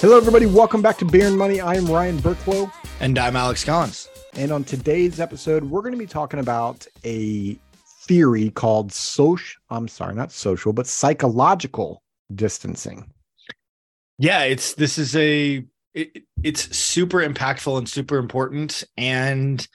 Hello, 0.00 0.16
everybody. 0.16 0.46
Welcome 0.46 0.80
back 0.80 0.96
to 0.98 1.04
Beer 1.04 1.26
and 1.26 1.36
Money. 1.36 1.60
I 1.60 1.74
am 1.74 1.84
Ryan 1.86 2.18
Burklow. 2.18 2.70
And 3.00 3.18
I'm 3.18 3.34
Alex 3.34 3.64
Collins. 3.64 4.08
And 4.34 4.52
on 4.52 4.62
today's 4.62 5.18
episode, 5.18 5.64
we're 5.64 5.80
going 5.80 5.92
to 5.92 5.98
be 5.98 6.06
talking 6.06 6.38
about 6.38 6.86
a 7.04 7.58
theory 8.06 8.50
called 8.50 8.92
social, 8.92 9.60
I'm 9.70 9.88
sorry, 9.88 10.14
not 10.14 10.30
social, 10.30 10.72
but 10.72 10.86
psychological 10.86 12.00
distancing. 12.32 13.12
Yeah, 14.18 14.44
it's 14.44 14.74
this 14.74 14.98
is 14.98 15.16
a 15.16 15.64
it, 15.94 16.22
it's 16.44 16.76
super 16.76 17.18
impactful 17.18 17.76
and 17.76 17.88
super 17.88 18.18
important 18.18 18.84
and 18.96 19.66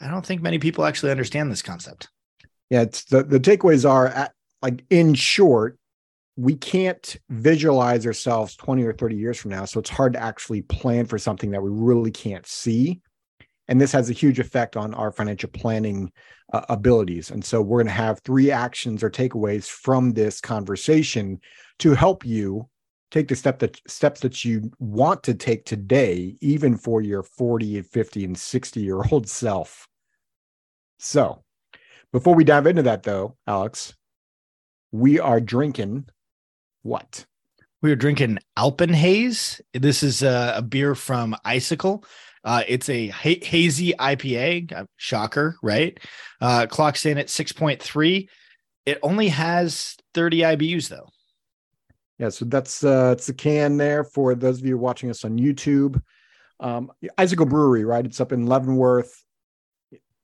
I 0.00 0.10
don't 0.10 0.26
think 0.26 0.42
many 0.42 0.58
people 0.58 0.84
actually 0.84 1.12
understand 1.12 1.48
this 1.48 1.62
concept. 1.62 2.08
Yeah, 2.70 2.82
it's 2.82 3.04
the 3.04 3.22
the 3.22 3.38
takeaways 3.38 3.88
are 3.88 4.08
at, 4.08 4.32
like 4.62 4.82
in 4.90 5.14
short, 5.14 5.78
we 6.36 6.54
can't 6.54 7.16
visualize 7.28 8.06
ourselves 8.06 8.56
20 8.56 8.84
or 8.84 8.92
30 8.92 9.16
years 9.16 9.38
from 9.38 9.50
now. 9.50 9.64
So 9.64 9.80
it's 9.80 9.90
hard 9.90 10.14
to 10.14 10.22
actually 10.22 10.62
plan 10.62 11.06
for 11.06 11.18
something 11.18 11.50
that 11.50 11.62
we 11.62 11.70
really 11.70 12.10
can't 12.10 12.46
see. 12.46 13.00
And 13.68 13.80
this 13.80 13.92
has 13.92 14.10
a 14.10 14.14
huge 14.14 14.40
effect 14.40 14.76
on 14.76 14.94
our 14.94 15.12
financial 15.12 15.50
planning 15.50 16.10
uh, 16.52 16.62
abilities. 16.68 17.30
And 17.30 17.44
so 17.44 17.62
we're 17.62 17.78
going 17.78 17.86
to 17.86 17.92
have 17.92 18.20
three 18.20 18.50
actions 18.50 19.02
or 19.02 19.10
takeaways 19.10 19.66
from 19.68 20.12
this 20.12 20.40
conversation 20.40 21.40
to 21.78 21.94
help 21.94 22.24
you 22.24 22.68
take 23.10 23.28
the 23.28 23.36
step 23.36 23.58
that 23.58 23.80
steps 23.88 24.20
that 24.20 24.44
you 24.44 24.70
want 24.78 25.22
to 25.24 25.34
take 25.34 25.64
today, 25.64 26.36
even 26.40 26.76
for 26.76 27.00
your 27.00 27.22
40 27.22 27.78
and 27.78 27.86
50 27.86 28.24
and 28.24 28.38
60 28.38 28.80
year 28.80 29.02
old 29.10 29.28
self. 29.28 29.86
So 30.98 31.42
before 32.12 32.34
we 32.34 32.44
dive 32.44 32.66
into 32.66 32.82
that 32.82 33.02
though, 33.02 33.36
Alex, 33.46 33.94
we 34.92 35.20
are 35.20 35.40
drinking 35.40 36.06
what? 36.82 37.24
We 37.82 37.90
are 37.92 37.96
drinking 37.96 38.38
Alpenhaze. 38.58 39.60
This 39.72 40.02
is 40.02 40.22
a, 40.22 40.54
a 40.56 40.62
beer 40.62 40.94
from 40.94 41.34
Icicle. 41.44 42.04
Uh, 42.44 42.62
it's 42.68 42.88
a 42.88 43.08
ha- 43.08 43.42
hazy 43.42 43.92
IPA. 43.98 44.72
Uh, 44.72 44.84
shocker, 44.96 45.56
right? 45.62 45.98
Uh, 46.40 46.66
clocks 46.66 47.06
in 47.06 47.18
at 47.18 47.28
6.3. 47.28 48.28
It 48.86 48.98
only 49.02 49.28
has 49.28 49.96
30 50.14 50.40
IBUs 50.40 50.88
though. 50.88 51.08
Yeah, 52.18 52.28
so 52.28 52.44
that's 52.44 52.84
uh 52.84 53.14
it's 53.16 53.30
a 53.30 53.34
can 53.34 53.78
there 53.78 54.04
for 54.04 54.34
those 54.34 54.60
of 54.60 54.66
you 54.66 54.76
watching 54.76 55.08
us 55.08 55.24
on 55.24 55.38
YouTube. 55.38 56.02
Um 56.60 56.92
Icicle 57.16 57.46
Brewery, 57.46 57.84
right? 57.84 58.04
It's 58.04 58.20
up 58.20 58.32
in 58.32 58.46
Leavenworth. 58.46 59.24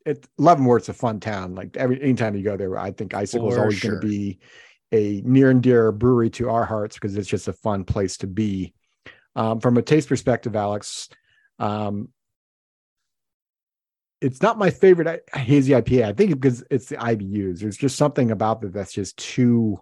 It 0.05 0.29
Leavenworth's 0.37 0.91
a 0.91 0.93
fun 0.93 1.21
town. 1.21 1.55
Like 1.55 1.77
every 1.79 2.03
anytime 2.03 2.37
you 2.37 2.43
go 2.43 2.57
there, 2.57 2.77
I 2.79 2.91
think 2.91 3.15
Icicle 3.15 3.51
is 3.51 3.57
always 3.57 3.79
sure. 3.79 3.93
going 3.93 4.03
to 4.03 4.07
be 4.07 4.39
a 4.92 5.23
near 5.25 5.51
and 5.51 5.62
dear 5.62 5.92
brewery 5.92 6.31
to 6.31 6.51
our 6.51 6.65
hearts 6.65 6.97
because 6.97 7.17
it's 7.17 7.29
just 7.29 7.48
a 7.48 7.53
fun 7.53 7.84
place 7.84 8.19
to 8.19 8.27
be. 8.27 8.73
Um, 9.34 9.61
from 9.61 9.77
a 9.77 9.83
taste 9.83 10.09
perspective, 10.09 10.56
Alex, 10.56 11.09
um, 11.59 12.09
it's 14.20 14.41
not 14.41 14.59
my 14.59 14.70
favorite 14.70 15.28
hazy 15.34 15.73
IPA. 15.73 16.05
I 16.05 16.12
think 16.12 16.31
because 16.31 16.65
it's 16.70 16.87
the 16.87 16.97
IBUs. 16.97 17.61
There's 17.61 17.77
just 17.77 17.97
something 17.97 18.31
about 18.31 18.62
that 18.62 18.73
that's 18.73 18.93
just 18.93 19.17
too 19.19 19.78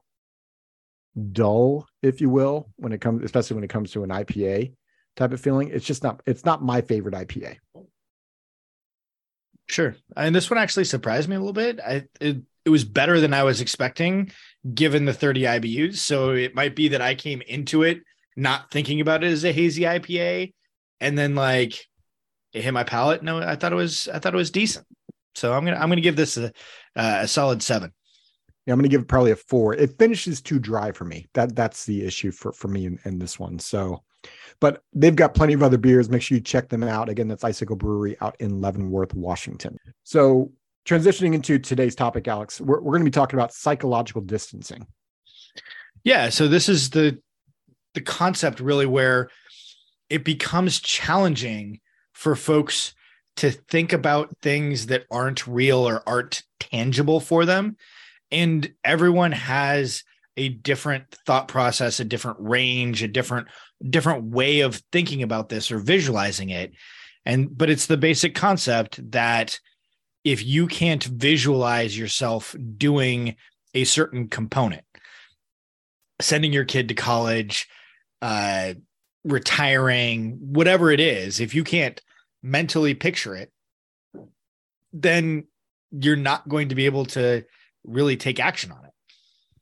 dull, 1.33 1.87
if 2.03 2.21
you 2.21 2.29
will, 2.29 2.69
when 2.77 2.93
it 2.93 3.01
comes, 3.01 3.23
especially 3.23 3.55
when 3.55 3.65
it 3.65 3.71
comes 3.71 3.93
to 3.93 4.03
an 4.03 4.11
IPA 4.11 4.75
type 5.17 5.33
of 5.33 5.41
feeling. 5.41 5.69
It's 5.69 5.87
just 5.87 6.03
not. 6.03 6.21
It's 6.27 6.45
not 6.45 6.63
my 6.63 6.81
favorite 6.81 7.15
IPA. 7.15 7.59
Sure, 9.67 9.97
and 10.17 10.35
this 10.35 10.51
one 10.51 10.59
actually 10.59 10.85
surprised 10.85 11.29
me 11.29 11.37
a 11.37 11.39
little 11.39 11.53
bit. 11.53 11.81
I 11.81 12.05
it, 12.21 12.43
it 12.65 12.71
was 12.71 12.85
better 12.85 13.21
than 13.21 13.35
I 13.35 13.43
was 13.43 13.61
expecting 13.61 14.31
given 14.75 15.05
the 15.05 15.13
30 15.13 15.43
IBUs. 15.43 15.97
So 15.97 16.31
it 16.31 16.55
might 16.55 16.75
be 16.75 16.89
that 16.89 17.03
I 17.03 17.15
came 17.15 17.43
into 17.43 17.83
it 17.83 18.01
not 18.37 18.71
thinking 18.71 19.01
about 19.01 19.23
it 19.23 19.33
as 19.33 19.45
a 19.45 19.53
hazy 19.53 19.83
IPA 19.83 20.53
and 21.01 21.17
then 21.17 21.35
like 21.35 21.87
it 22.53 22.63
hit 22.63 22.73
my 22.73 22.85
palate. 22.85 23.23
No, 23.23 23.39
I 23.39 23.57
thought 23.57 23.73
it 23.73 23.77
was 23.77 24.09
I 24.09 24.19
thought 24.19 24.35
it 24.35 24.39
was 24.39 24.51
decent. 24.51 24.87
So 25.35 25.53
I'm 25.53 25.65
gonna 25.65 25.77
I'm 25.77 25.89
gonna 25.89 26.01
give 26.01 26.17
this 26.17 26.37
a, 26.37 26.47
uh, 26.97 27.21
a 27.23 27.29
solid 27.29 27.63
seven. 27.63 27.93
Yeah, 28.67 28.73
I'm 28.73 28.79
gonna 28.79 28.89
give 28.89 29.03
it 29.03 29.09
probably 29.09 29.33
a 29.33 29.37
four. 29.37 29.75
It 29.75 29.99
finishes 29.99 30.41
too 30.41 30.59
dry 30.59 30.93
for 30.93 31.05
me. 31.05 31.27
That 31.35 31.55
that's 31.55 31.85
the 31.85 32.05
issue 32.05 32.31
for 32.31 32.53
for 32.53 32.69
me 32.69 32.87
in, 32.87 32.99
in 33.05 33.19
this 33.19 33.39
one. 33.39 33.59
So, 33.59 34.03
but 34.61 34.83
they've 34.95 35.15
got 35.15 35.35
plenty 35.35 35.53
of 35.53 35.63
other 35.63 35.77
beers. 35.77 36.09
Make 36.09 36.23
sure 36.23 36.37
you 36.37 36.43
check 36.43 36.69
them 36.69 36.83
out. 36.83 37.09
Again, 37.09 37.29
that's 37.29 37.45
Icicle 37.45 37.77
Brewery 37.77 38.17
out 38.21 38.37
in 38.39 38.61
Leavenworth, 38.61 39.15
Washington. 39.15 39.77
So 40.05 40.53
transitioning 40.85 41.35
into 41.35 41.59
today's 41.59 41.95
topic, 41.95 42.29
Alex, 42.29 42.61
we're, 42.61 42.81
we're 42.81 42.93
going 42.93 43.01
to 43.01 43.11
be 43.11 43.11
talking 43.11 43.39
about 43.39 43.53
psychological 43.53 44.23
distancing. 44.23 44.87
Yeah. 46.03 46.29
So 46.29 46.49
this 46.49 46.69
is 46.69 46.91
the 46.91 47.19
the 47.95 48.01
concept 48.01 48.61
really 48.61 48.87
where 48.87 49.31
it 50.11 50.25
becomes 50.25 50.81
challenging 50.81 51.81
for 52.13 52.35
folks 52.35 52.95
to 53.37 53.51
think 53.51 53.93
about 53.93 54.35
things 54.43 54.87
that 54.87 55.05
aren't 55.11 55.47
real 55.47 55.89
or 55.89 56.03
aren't 56.09 56.43
tangible 56.61 57.21
for 57.21 57.45
them. 57.45 57.77
And 58.31 58.73
everyone 58.85 59.33
has 59.33 60.03
a 60.37 60.49
different 60.49 61.05
thought 61.27 61.49
process, 61.49 62.01
a 62.01 62.05
different 62.05 62.39
range, 62.41 63.03
a 63.03 63.09
different 63.09 63.49
different 63.89 64.25
way 64.25 64.61
of 64.61 64.83
thinking 64.93 65.23
about 65.23 65.49
this 65.49 65.71
or 65.71 65.79
visualizing 65.79 66.51
it. 66.51 66.73
And 67.25 67.57
but 67.57 67.71
it's 67.71 67.87
the 67.87 67.97
basic 67.97 68.35
concept 68.35 69.01
that 69.13 69.59
if 70.25 70.45
you 70.45 70.67
can't 70.67 71.05
visualize 71.05 71.97
yourself 71.97 72.57
doing 72.77 73.37
a 73.75 73.85
certain 73.85 74.29
component, 74.29 74.85
sending 76.21 76.53
your 76.53 76.65
kid 76.65 76.89
to 76.89 76.95
college, 76.95 77.69
uh, 78.23 78.75
retiring, 79.25 80.39
whatever 80.41 80.91
it 80.91 81.01
is, 81.01 81.41
if 81.41 81.55
you 81.55 81.63
can't 81.63 82.01
mentally 82.43 82.95
picture 82.95 83.35
it, 83.35 83.53
then 84.93 85.45
you're 85.91 86.17
not 86.17 86.49
going 86.49 86.71
to 86.71 86.75
be 86.75 86.87
able 86.87 87.05
to 87.05 87.45
really 87.85 88.17
take 88.17 88.41
action 88.41 88.73
on 88.73 88.85
it. 88.85 88.91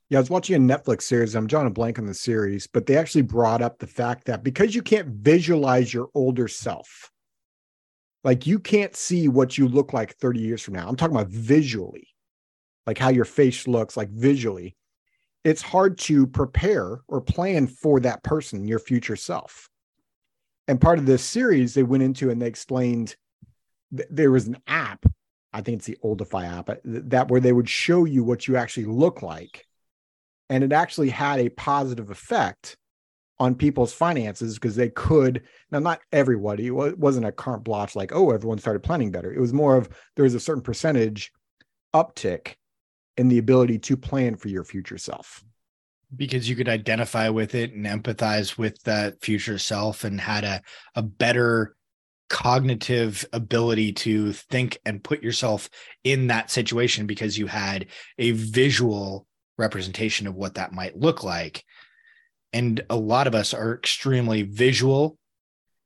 Yeah, 0.09 0.19
I 0.19 0.21
was 0.21 0.29
watching 0.29 0.55
a 0.55 0.59
Netflix 0.59 1.03
series. 1.03 1.35
I'm 1.35 1.47
drawing 1.47 1.67
a 1.67 1.71
blank 1.71 1.97
on 1.97 2.05
the 2.05 2.13
series, 2.13 2.67
but 2.67 2.85
they 2.85 2.97
actually 2.97 3.23
brought 3.23 3.61
up 3.61 3.79
the 3.79 3.87
fact 3.87 4.25
that 4.25 4.43
because 4.43 4.75
you 4.75 4.81
can't 4.81 5.07
visualize 5.07 5.93
your 5.93 6.09
older 6.13 6.47
self, 6.47 7.11
like 8.23 8.47
you 8.47 8.59
can't 8.59 8.95
see 8.95 9.27
what 9.27 9.57
you 9.57 9.67
look 9.67 9.93
like 9.93 10.15
30 10.15 10.39
years 10.39 10.61
from 10.61 10.75
now. 10.75 10.87
I'm 10.87 10.95
talking 10.95 11.15
about 11.15 11.29
visually, 11.29 12.07
like 12.87 12.97
how 12.97 13.09
your 13.09 13.25
face 13.25 13.67
looks, 13.67 13.97
like 13.97 14.09
visually. 14.09 14.75
It's 15.43 15.61
hard 15.61 15.97
to 15.99 16.25
prepare 16.25 17.01
or 17.07 17.19
plan 17.19 17.67
for 17.67 17.99
that 17.99 18.23
person, 18.23 18.65
your 18.65 18.79
future 18.79 19.17
self. 19.17 19.69
And 20.69 20.79
part 20.79 20.99
of 20.99 21.05
this 21.05 21.23
series, 21.23 21.73
they 21.73 21.83
went 21.83 22.03
into 22.03 22.29
and 22.29 22.41
they 22.41 22.47
explained 22.47 23.17
th- 23.95 24.07
there 24.09 24.31
was 24.31 24.47
an 24.47 24.57
app, 24.67 25.05
I 25.51 25.61
think 25.61 25.79
it's 25.79 25.85
the 25.85 25.97
Oldify 26.01 26.47
app, 26.47 26.69
uh, 26.69 26.75
that 26.85 27.29
where 27.29 27.41
they 27.41 27.51
would 27.51 27.67
show 27.67 28.05
you 28.05 28.23
what 28.23 28.47
you 28.47 28.55
actually 28.55 28.85
look 28.85 29.21
like. 29.21 29.65
And 30.49 30.63
it 30.63 30.71
actually 30.71 31.09
had 31.09 31.39
a 31.39 31.49
positive 31.49 32.09
effect 32.09 32.77
on 33.39 33.55
people's 33.55 33.93
finances 33.93 34.55
because 34.55 34.75
they 34.75 34.89
could 34.89 35.41
now 35.71 35.79
not 35.79 35.99
everybody 36.11 36.67
it 36.67 36.99
wasn't 36.99 37.25
a 37.25 37.31
carte 37.31 37.63
blanche 37.63 37.95
like 37.95 38.13
oh 38.13 38.31
everyone 38.31 38.57
started 38.57 38.83
planning 38.83 39.11
better. 39.11 39.33
It 39.33 39.39
was 39.39 39.53
more 39.53 39.75
of 39.75 39.89
there 40.15 40.23
was 40.23 40.35
a 40.35 40.39
certain 40.39 40.63
percentage 40.63 41.31
uptick 41.93 42.55
in 43.17 43.27
the 43.27 43.37
ability 43.37 43.79
to 43.79 43.97
plan 43.97 44.35
for 44.35 44.47
your 44.47 44.63
future 44.63 44.97
self. 44.97 45.43
Because 46.15 46.47
you 46.47 46.55
could 46.55 46.69
identify 46.69 47.29
with 47.29 47.55
it 47.55 47.73
and 47.73 47.85
empathize 47.85 48.57
with 48.57 48.81
that 48.83 49.21
future 49.21 49.57
self 49.57 50.03
and 50.03 50.21
had 50.21 50.43
a, 50.43 50.61
a 50.95 51.01
better 51.01 51.75
cognitive 52.29 53.25
ability 53.33 53.93
to 53.93 54.33
think 54.33 54.77
and 54.85 55.03
put 55.03 55.23
yourself 55.23 55.69
in 56.03 56.27
that 56.27 56.51
situation 56.51 57.05
because 57.07 57.37
you 57.37 57.47
had 57.47 57.87
a 58.17 58.31
visual 58.31 59.27
representation 59.57 60.27
of 60.27 60.35
what 60.35 60.55
that 60.55 60.71
might 60.71 60.97
look 60.97 61.23
like 61.23 61.63
and 62.53 62.83
a 62.89 62.95
lot 62.95 63.27
of 63.27 63.35
us 63.35 63.53
are 63.53 63.73
extremely 63.73 64.43
visual. 64.43 65.17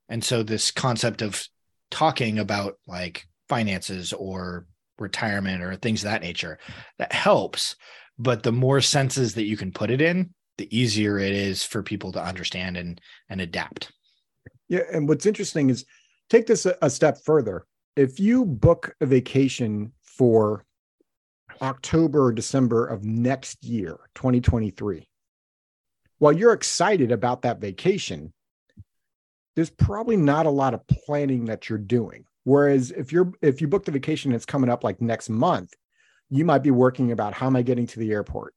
And 0.09 0.23
so 0.23 0.43
this 0.43 0.71
concept 0.71 1.21
of 1.21 1.47
talking 1.89 2.39
about 2.39 2.75
like 2.85 3.25
finances 3.49 4.13
or 4.13 4.67
retirement 4.99 5.63
or 5.63 5.75
things 5.75 6.03
of 6.03 6.11
that 6.11 6.21
nature 6.21 6.59
that 6.99 7.13
helps. 7.13 7.75
But 8.19 8.43
the 8.43 8.51
more 8.51 8.81
senses 8.81 9.35
that 9.35 9.45
you 9.45 9.57
can 9.57 9.71
put 9.71 9.91
it 9.91 10.01
in 10.01 10.33
the 10.57 10.77
easier 10.77 11.19
it 11.19 11.33
is 11.33 11.63
for 11.63 11.83
people 11.83 12.11
to 12.11 12.23
understand 12.23 12.77
and 12.77 12.99
and 13.29 13.41
adapt. 13.41 13.91
Yeah 14.67 14.81
and 14.91 15.07
what's 15.07 15.25
interesting 15.25 15.69
is 15.69 15.85
take 16.29 16.47
this 16.47 16.65
a, 16.65 16.75
a 16.81 16.89
step 16.89 17.19
further. 17.23 17.65
If 17.95 18.19
you 18.19 18.45
book 18.45 18.95
a 19.01 19.05
vacation 19.05 19.93
for 20.01 20.65
october 21.61 22.25
or 22.25 22.31
december 22.31 22.85
of 22.85 23.03
next 23.03 23.63
year 23.63 23.97
2023 24.13 25.06
while 26.19 26.33
you're 26.33 26.53
excited 26.53 27.11
about 27.11 27.43
that 27.43 27.59
vacation, 27.59 28.33
there's 29.55 29.69
probably 29.69 30.17
not 30.17 30.45
a 30.45 30.51
lot 30.51 30.73
of 30.73 30.85
planning 30.87 31.45
that 31.45 31.69
you're 31.69 31.79
doing. 31.79 32.25
Whereas 32.43 32.91
if 32.91 33.11
you're 33.11 33.31
if 33.41 33.59
you 33.59 33.67
book 33.67 33.85
the 33.85 33.91
vacation 33.91 34.31
it's 34.31 34.45
coming 34.45 34.69
up 34.69 34.83
like 34.83 35.01
next 35.01 35.29
month, 35.29 35.73
you 36.29 36.45
might 36.45 36.63
be 36.63 36.71
working 36.71 37.11
about 37.11 37.33
how 37.33 37.47
am 37.47 37.55
I 37.55 37.61
getting 37.61 37.87
to 37.87 37.99
the 37.99 38.11
airport? 38.11 38.53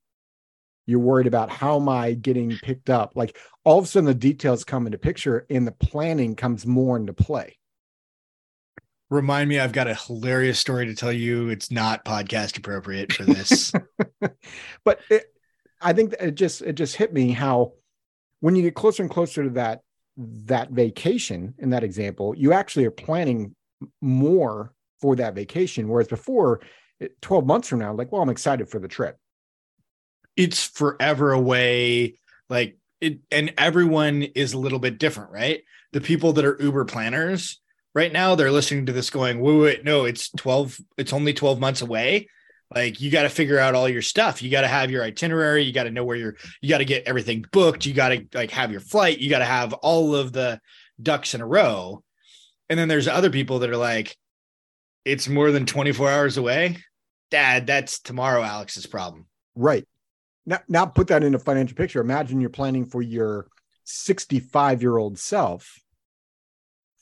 You're 0.87 1.01
worried 1.01 1.27
about 1.27 1.51
how 1.51 1.77
am 1.77 1.89
I 1.89 2.15
getting 2.15 2.57
picked 2.63 2.91
up? 2.91 3.13
Like 3.15 3.37
all 3.65 3.79
of 3.79 3.85
a 3.85 3.89
sudden 3.89 4.07
the 4.07 4.15
details 4.15 4.65
come 4.65 4.87
into 4.87 4.99
picture 4.99 5.47
and 5.51 5.67
the 5.67 5.73
planning 5.73 6.37
comes 6.37 6.67
more 6.67 6.97
into 6.97 7.13
play. 7.13 7.57
Remind 9.09 9.49
me, 9.49 9.59
I've 9.59 9.73
got 9.73 9.89
a 9.89 9.95
hilarious 9.95 10.61
story 10.61 10.87
to 10.87 10.95
tell 10.95 11.13
you. 11.13 11.49
It's 11.49 11.73
not 11.73 12.05
podcast 12.05 12.57
appropriate 12.59 13.13
for 13.13 13.25
this. 13.25 13.73
but 14.85 15.01
it, 15.11 15.35
I 15.81 15.93
think 15.93 16.15
it 16.21 16.35
just 16.35 16.63
it 16.63 16.75
just 16.75 16.97
hit 16.97 17.13
me 17.13 17.31
how 17.33 17.73
when 18.41 18.57
you 18.57 18.63
get 18.63 18.75
closer 18.75 19.03
and 19.03 19.11
closer 19.11 19.45
to 19.45 19.51
that 19.51 19.81
that 20.17 20.71
vacation 20.71 21.55
in 21.59 21.71
that 21.71 21.85
example, 21.85 22.35
you 22.37 22.53
actually 22.53 22.85
are 22.85 22.91
planning 22.91 23.55
more 24.01 24.73
for 25.01 25.17
that 25.17 25.35
vacation. 25.35 25.89
Whereas 25.89 26.09
before, 26.09 26.61
12 27.23 27.47
months 27.47 27.69
from 27.69 27.79
now, 27.79 27.95
like, 27.95 28.13
well, 28.13 28.23
I'm 28.23 28.29
excited 28.29 28.69
for 28.69 28.79
the 28.79 28.89
trip. 28.89 29.17
It's 30.37 30.67
forever 30.67 31.33
away. 31.33 32.19
Like 32.49 32.77
it, 33.01 33.21
and 33.31 33.55
everyone 33.57 34.23
is 34.23 34.53
a 34.53 34.59
little 34.59 34.79
bit 34.79 34.99
different, 34.99 35.31
right? 35.31 35.63
The 35.93 36.01
people 36.01 36.35
that 36.35 36.45
are 36.45 36.57
Uber 36.61 36.85
planners 36.85 37.61
right 37.95 38.13
now, 38.13 38.35
they're 38.35 38.53
listening 38.53 38.87
to 38.87 38.93
this 38.93 39.11
going, 39.11 39.41
wait, 39.41 39.59
wait, 39.59 39.85
no, 39.85 40.05
it's 40.05 40.31
12, 40.31 40.79
it's 40.99 41.13
only 41.13 41.33
12 41.33 41.59
months 41.59 41.81
away. 41.83 42.29
Like 42.75 43.01
you 43.01 43.11
got 43.11 43.23
to 43.23 43.29
figure 43.29 43.59
out 43.59 43.75
all 43.75 43.89
your 43.89 44.03
stuff. 44.03 44.43
You 44.43 44.51
got 44.51 44.61
to 44.61 44.69
have 44.69 44.91
your 44.91 45.03
itinerary. 45.03 45.65
You 45.65 45.73
got 45.73 45.85
to 45.85 45.91
know 45.91 46.05
where 46.05 46.17
you're, 46.17 46.37
you 46.61 46.69
got 46.69 46.79
to 46.79 46.85
get 46.85 47.05
everything 47.05 47.45
booked. 47.53 47.85
You 47.85 47.95
got 47.95 48.11
to 48.11 48.27
like 48.33 48.53
have 48.53 48.71
your 48.71 48.81
flight. 48.81 49.19
You 49.19 49.29
got 49.29 49.41
to 49.41 49.45
have 49.45 49.73
all 49.73 50.15
of 50.15 50.33
the 50.33 50.61
ducks 51.03 51.35
in 51.35 51.41
a 51.41 51.47
row. 51.47 52.03
And 52.69 52.79
then 52.79 52.89
there's 52.89 53.09
other 53.09 53.31
people 53.31 53.61
that 53.61 53.71
are 53.71 53.77
like, 53.77 54.17
it's 55.05 55.29
more 55.29 55.51
than 55.51 55.67
24 55.67 56.09
hours 56.11 56.37
away. 56.37 56.79
Dad, 57.31 57.67
that's 57.67 58.01
tomorrow 58.01 58.43
Alex's 58.43 58.87
problem. 58.87 59.27
Right. 59.57 59.87
Now, 60.47 60.61
now 60.69 60.87
put 60.87 61.09
that 61.09 61.25
in 61.25 61.35
a 61.35 61.39
financial 61.39 61.77
picture. 61.77 62.01
Imagine 62.01 62.41
you're 62.41 62.51
planning 62.51 62.87
for 62.87 63.03
your 63.03 63.49
65 63.85 64.83
year 64.83 64.97
old 64.97 65.19
self 65.19 65.81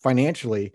financially. 0.02 0.72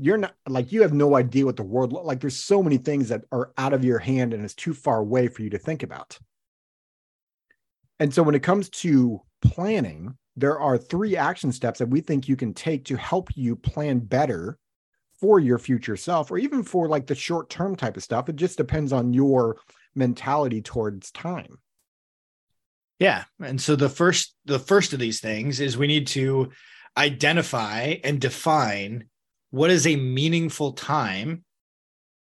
You're 0.00 0.18
not 0.18 0.34
like 0.46 0.72
you 0.72 0.82
have 0.82 0.92
no 0.92 1.16
idea 1.16 1.44
what 1.44 1.56
the 1.56 1.62
world 1.62 1.92
like. 1.92 2.20
There's 2.20 2.36
so 2.36 2.62
many 2.62 2.78
things 2.78 3.08
that 3.08 3.24
are 3.32 3.52
out 3.58 3.72
of 3.72 3.84
your 3.84 3.98
hand 3.98 4.32
and 4.32 4.44
it's 4.44 4.54
too 4.54 4.74
far 4.74 4.98
away 4.98 5.28
for 5.28 5.42
you 5.42 5.50
to 5.50 5.58
think 5.58 5.82
about. 5.82 6.18
And 7.98 8.14
so 8.14 8.22
when 8.22 8.34
it 8.34 8.42
comes 8.42 8.68
to 8.70 9.20
planning, 9.42 10.16
there 10.36 10.58
are 10.58 10.78
three 10.78 11.16
action 11.16 11.50
steps 11.50 11.80
that 11.80 11.88
we 11.88 12.00
think 12.00 12.28
you 12.28 12.36
can 12.36 12.54
take 12.54 12.84
to 12.86 12.96
help 12.96 13.28
you 13.34 13.56
plan 13.56 13.98
better 13.98 14.58
for 15.20 15.40
your 15.40 15.58
future 15.58 15.96
self 15.96 16.30
or 16.30 16.38
even 16.38 16.62
for 16.62 16.88
like 16.88 17.06
the 17.06 17.14
short 17.14 17.50
term 17.50 17.74
type 17.74 17.96
of 17.96 18.04
stuff. 18.04 18.28
It 18.28 18.36
just 18.36 18.56
depends 18.56 18.92
on 18.92 19.12
your 19.12 19.56
mentality 19.94 20.62
towards 20.62 21.10
time. 21.10 21.58
Yeah. 22.98 23.24
And 23.40 23.60
so 23.60 23.76
the 23.76 23.88
first 23.88 24.34
the 24.44 24.58
first 24.58 24.92
of 24.92 24.98
these 24.98 25.20
things 25.20 25.60
is 25.60 25.76
we 25.76 25.86
need 25.86 26.06
to 26.08 26.50
identify 26.96 27.96
and 28.04 28.20
define 28.20 29.08
what 29.50 29.70
is 29.70 29.86
a 29.86 29.96
meaningful 29.96 30.72
time 30.72 31.44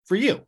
for 0.06 0.16
you. 0.16 0.46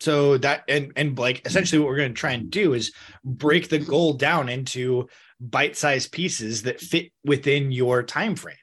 So 0.00 0.38
that 0.38 0.64
and 0.68 0.92
and 0.96 1.18
like 1.18 1.46
essentially 1.46 1.78
what 1.78 1.88
we're 1.88 1.96
going 1.96 2.14
to 2.14 2.20
try 2.20 2.32
and 2.32 2.50
do 2.50 2.74
is 2.74 2.92
break 3.24 3.68
the 3.68 3.78
goal 3.78 4.14
down 4.14 4.48
into 4.48 5.08
bite-sized 5.40 6.12
pieces 6.12 6.62
that 6.62 6.80
fit 6.80 7.12
within 7.24 7.72
your 7.72 8.02
time 8.02 8.36
frame. 8.36 8.56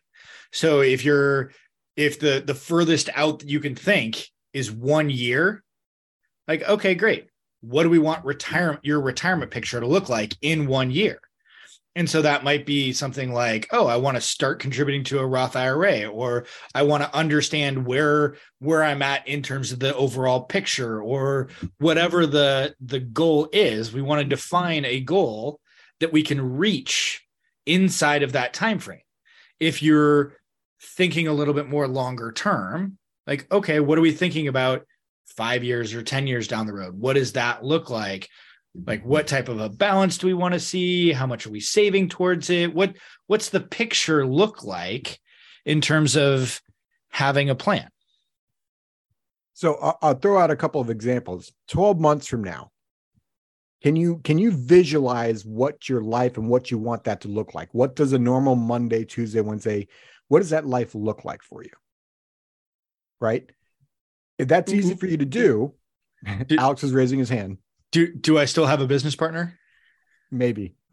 So 0.51 0.81
if 0.81 1.05
you're 1.05 1.51
if 1.95 2.19
the 2.19 2.43
the 2.45 2.55
furthest 2.55 3.09
out 3.15 3.39
that 3.39 3.49
you 3.49 3.59
can 3.59 3.75
think 3.75 4.27
is 4.53 4.71
1 4.71 5.09
year, 5.09 5.63
like 6.47 6.67
okay, 6.67 6.95
great 6.95 7.27
what 7.61 7.83
do 7.83 7.89
we 7.89 7.99
want 7.99 8.25
retirement 8.25 8.83
your 8.83 8.99
retirement 8.99 9.51
picture 9.51 9.79
to 9.79 9.87
look 9.87 10.09
like 10.09 10.35
in 10.41 10.67
one 10.67 10.91
year 10.91 11.19
and 11.95 12.09
so 12.09 12.21
that 12.21 12.43
might 12.43 12.65
be 12.65 12.93
something 12.93 13.33
like 13.33 13.67
oh 13.71 13.87
i 13.87 13.95
want 13.95 14.15
to 14.15 14.21
start 14.21 14.59
contributing 14.59 15.03
to 15.03 15.19
a 15.19 15.25
roth 15.25 15.55
ira 15.55 16.05
or 16.05 16.45
i 16.73 16.81
want 16.83 17.03
to 17.03 17.15
understand 17.15 17.85
where 17.85 18.35
where 18.59 18.83
i'm 18.83 19.01
at 19.01 19.27
in 19.27 19.41
terms 19.41 19.71
of 19.71 19.79
the 19.79 19.95
overall 19.95 20.41
picture 20.41 21.01
or 21.01 21.49
whatever 21.79 22.25
the 22.25 22.73
the 22.79 22.99
goal 22.99 23.49
is 23.51 23.93
we 23.93 24.01
want 24.01 24.21
to 24.21 24.27
define 24.27 24.85
a 24.85 24.99
goal 24.99 25.59
that 25.99 26.13
we 26.13 26.23
can 26.23 26.57
reach 26.57 27.25
inside 27.65 28.23
of 28.23 28.33
that 28.33 28.53
time 28.53 28.79
frame 28.79 29.01
if 29.59 29.81
you're 29.83 30.33
thinking 30.81 31.27
a 31.27 31.33
little 31.33 31.53
bit 31.53 31.67
more 31.67 31.87
longer 31.87 32.31
term 32.31 32.97
like 33.27 33.51
okay 33.51 33.79
what 33.79 33.97
are 33.97 34.01
we 34.01 34.11
thinking 34.11 34.47
about 34.47 34.83
five 35.31 35.63
years 35.63 35.93
or 35.93 36.03
10 36.03 36.27
years 36.27 36.47
down 36.47 36.67
the 36.67 36.73
road? 36.73 36.93
What 36.99 37.13
does 37.13 37.33
that 37.33 37.63
look 37.63 37.89
like? 37.89 38.29
Like 38.73 39.05
what 39.05 39.27
type 39.27 39.49
of 39.49 39.59
a 39.59 39.69
balance 39.69 40.17
do 40.17 40.27
we 40.27 40.33
want 40.33 40.53
to 40.53 40.59
see? 40.59 41.11
How 41.11 41.27
much 41.27 41.45
are 41.45 41.51
we 41.51 41.59
saving 41.59 42.09
towards 42.09 42.49
it? 42.49 42.73
What 42.73 42.95
what's 43.27 43.49
the 43.49 43.59
picture 43.59 44.25
look 44.25 44.63
like 44.63 45.19
in 45.65 45.81
terms 45.81 46.15
of 46.15 46.61
having 47.09 47.49
a 47.49 47.55
plan? 47.55 47.89
So 49.53 49.75
I'll, 49.75 49.97
I'll 50.01 50.13
throw 50.15 50.39
out 50.39 50.51
a 50.51 50.55
couple 50.55 50.81
of 50.81 50.89
examples. 50.89 51.51
12 51.67 51.99
months 51.99 52.27
from 52.27 52.43
now, 52.43 52.71
can 53.83 53.95
you 53.95 54.19
can 54.23 54.37
you 54.37 54.51
visualize 54.51 55.45
what 55.45 55.89
your 55.89 56.01
life 56.01 56.37
and 56.37 56.47
what 56.47 56.71
you 56.71 56.77
want 56.77 57.03
that 57.03 57.21
to 57.21 57.27
look 57.27 57.53
like? 57.53 57.69
What 57.73 57.95
does 57.95 58.13
a 58.13 58.19
normal 58.19 58.55
Monday, 58.55 59.03
Tuesday, 59.03 59.41
Wednesday, 59.41 59.87
what 60.29 60.39
does 60.39 60.51
that 60.51 60.65
life 60.65 60.95
look 60.95 61.25
like 61.25 61.43
for 61.43 61.61
you? 61.61 61.71
Right? 63.19 63.51
If 64.37 64.47
that's 64.47 64.71
easy 64.71 64.91
mm-hmm. 64.91 64.99
for 64.99 65.07
you 65.07 65.17
to 65.17 65.25
do, 65.25 65.73
do 66.47 66.55
Alex 66.57 66.83
is 66.83 66.93
raising 66.93 67.19
his 67.19 67.29
hand. 67.29 67.57
Do 67.91 68.13
do 68.13 68.37
I 68.37 68.45
still 68.45 68.65
have 68.65 68.81
a 68.81 68.87
business 68.87 69.15
partner? 69.15 69.59
Maybe. 70.31 70.75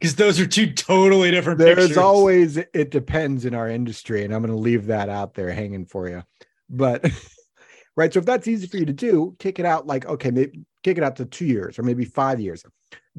Because 0.00 0.14
those 0.14 0.38
are 0.38 0.46
two 0.46 0.72
totally 0.72 1.32
different 1.32 1.58
things. 1.58 1.74
There's 1.74 1.88
pictures. 1.88 1.96
always 1.96 2.56
it 2.56 2.90
depends 2.90 3.44
in 3.44 3.54
our 3.54 3.68
industry, 3.68 4.24
and 4.24 4.32
I'm 4.32 4.42
going 4.42 4.54
to 4.54 4.62
leave 4.62 4.86
that 4.86 5.08
out 5.08 5.34
there 5.34 5.50
hanging 5.50 5.86
for 5.86 6.08
you. 6.08 6.22
But 6.70 7.04
right, 7.96 8.12
so 8.12 8.20
if 8.20 8.24
that's 8.24 8.46
easy 8.46 8.68
for 8.68 8.76
you 8.76 8.86
to 8.86 8.92
do, 8.92 9.34
kick 9.40 9.58
it 9.58 9.66
out 9.66 9.88
like 9.88 10.06
okay, 10.06 10.30
maybe 10.30 10.60
kick 10.84 10.98
it 10.98 11.02
out 11.02 11.16
to 11.16 11.24
two 11.24 11.46
years 11.46 11.78
or 11.78 11.82
maybe 11.82 12.04
five 12.04 12.38
years. 12.38 12.64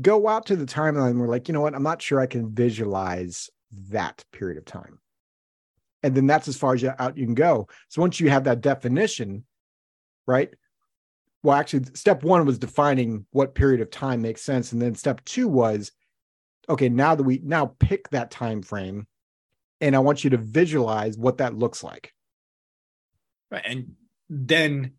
Go 0.02 0.30
out 0.30 0.46
to 0.46 0.56
the 0.56 0.66
timeline. 0.66 1.18
We're 1.18 1.28
like, 1.28 1.50
you 1.50 1.54
know 1.54 1.62
what? 1.62 1.76
I'm 1.76 1.84
not 1.84 2.02
sure 2.02 2.22
I 2.22 2.28
can 2.28 2.50
visualize 2.50 3.50
that 3.90 4.24
period 4.32 4.58
of 4.58 4.64
time 4.64 5.00
and 6.04 6.16
then 6.16 6.28
that's 6.28 6.48
as 6.48 6.58
far 6.58 6.74
as 6.74 6.82
you, 6.82 6.94
out 7.00 7.18
you 7.18 7.26
can 7.26 7.36
go. 7.36 7.68
So 7.90 8.02
once 8.02 8.20
you 8.20 8.30
have 8.30 8.46
that 8.46 8.62
definition, 8.62 9.44
right? 10.26 10.54
Well, 11.42 11.56
actually, 11.56 11.86
step 11.94 12.24
one 12.24 12.46
was 12.46 12.60
defining 12.60 13.26
what 13.32 13.56
period 13.56 13.82
of 13.82 13.90
time 13.90 14.22
makes 14.22 14.42
sense, 14.42 14.72
and 14.72 14.82
then 14.82 14.96
step 14.96 15.24
two 15.24 15.48
was, 15.48 15.92
okay, 16.68 16.90
now 16.90 17.16
that 17.16 17.24
we 17.24 17.42
now 17.44 17.76
pick 17.80 18.10
that 18.10 18.32
time 18.32 18.62
frame, 18.62 19.08
and 19.80 19.96
I 19.96 20.00
want 20.00 20.24
you 20.24 20.32
to 20.32 20.38
visualize 20.38 21.18
what 21.18 21.38
that 21.38 21.56
looks 21.56 21.84
like. 21.84 22.14
Right, 23.50 23.64
and 23.66 23.94
then 24.30 24.94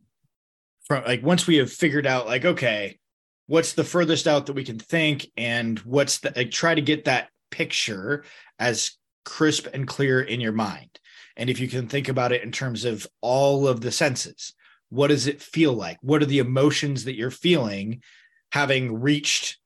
from 0.84 1.04
like 1.04 1.22
once 1.22 1.46
we 1.46 1.56
have 1.56 1.70
figured 1.70 2.06
out, 2.06 2.26
like, 2.26 2.44
okay, 2.44 2.98
what's 3.46 3.74
the 3.74 3.84
furthest 3.84 4.26
out 4.26 4.46
that 4.46 4.54
we 4.54 4.64
can 4.64 4.78
think, 4.78 5.26
and 5.36 5.78
what's 5.80 6.20
the 6.20 6.32
like, 6.34 6.50
try 6.50 6.74
to 6.74 6.80
get 6.80 7.04
that 7.04 7.28
picture 7.50 8.24
as 8.58 8.92
crisp 9.24 9.66
and 9.74 9.86
clear 9.86 10.20
in 10.22 10.40
your 10.40 10.52
mind. 10.52 10.98
And 11.36 11.50
if 11.50 11.60
you 11.60 11.68
can 11.68 11.86
think 11.86 12.08
about 12.08 12.32
it 12.32 12.42
in 12.42 12.50
terms 12.50 12.84
of 12.84 13.06
all 13.20 13.68
of 13.68 13.80
the 13.80 13.92
senses, 13.92 14.54
what 14.90 15.08
does 15.08 15.26
it 15.26 15.40
feel 15.40 15.72
like? 15.72 15.98
What 16.02 16.22
are 16.22 16.26
the 16.26 16.40
emotions 16.40 17.04
that 17.04 17.16
you're 17.16 17.30
feeling 17.30 18.02
having 18.52 19.00
reached 19.00 19.58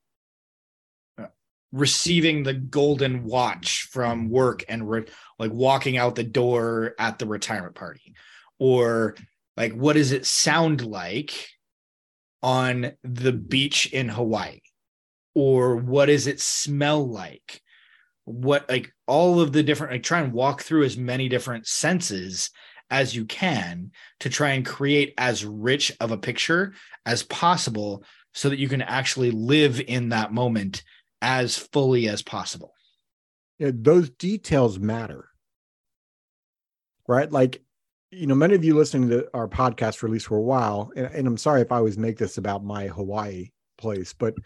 uh, 1.19 1.27
receiving 1.73 2.43
the 2.43 2.55
golden 2.55 3.25
watch 3.25 3.89
from 3.91 4.29
work 4.29 4.65
and 4.69 4.89
re- 4.89 5.07
like 5.39 5.53
walking 5.53 5.97
out 5.97 6.15
the 6.15 6.25
door 6.25 6.95
at 6.99 7.19
the 7.19 7.27
retirement 7.27 7.75
party? 7.75 8.15
Or 8.59 9.17
like 9.57 9.73
what 9.73 9.95
does 9.95 10.13
it 10.13 10.27
sound 10.27 10.85
like 10.85 11.49
on 12.43 12.93
the 13.03 13.33
beach 13.33 13.87
in 13.93 14.11
Hawaii? 14.11 14.61
Or 15.35 15.77
what 15.77 16.07
does 16.07 16.27
it 16.27 16.41
smell 16.41 17.09
like? 17.09 17.63
What 18.27 18.69
like 18.69 18.93
all 19.07 19.41
of 19.41 19.53
the 19.53 19.63
different 19.63 19.95
like 19.95 20.03
try 20.03 20.21
and 20.21 20.33
walk 20.33 20.63
through 20.63 20.85
as 20.85 20.97
many 20.97 21.29
different 21.29 21.67
senses 21.67 22.51
as 22.91 23.15
you 23.15 23.25
can 23.25 23.91
to 24.21 24.29
try 24.29 24.51
and 24.51 24.67
create 24.67 25.15
as 25.19 25.45
rich 25.45 25.93
of 26.01 26.11
a 26.11 26.19
picture 26.19 26.75
as 27.07 27.23
possible 27.23 28.05
so 28.33 28.49
that 28.49 28.59
you 28.59 28.69
can 28.69 28.83
actually 28.83 29.31
live 29.31 29.81
in 29.81 30.11
that 30.11 30.33
moment 30.33 30.83
as 31.23 31.57
fully 31.57 32.09
as 32.09 32.23
possible. 32.23 32.75
Yeah, 33.59 33.71
those 33.73 34.11
details 34.11 34.79
matter. 34.79 35.29
Right? 37.07 37.31
Like 37.31 37.63
you 38.11 38.27
know 38.27 38.35
many 38.35 38.55
of 38.55 38.65
you 38.65 38.75
listening 38.75 39.09
to 39.09 39.29
our 39.35 39.49
podcast 39.49 40.01
least 40.09 40.27
for 40.27 40.37
a 40.37 40.43
while 40.43 40.93
and, 40.95 41.07
and 41.07 41.27
i'm 41.27 41.37
sorry 41.37 41.63
if 41.63 41.73
i 41.73 41.77
always 41.77 41.99
make 41.99 42.17
this 42.17 42.39
about 42.39 42.65
my 42.65 42.87
hawaii 42.87 43.49
place 43.77 44.13
but 44.13 44.37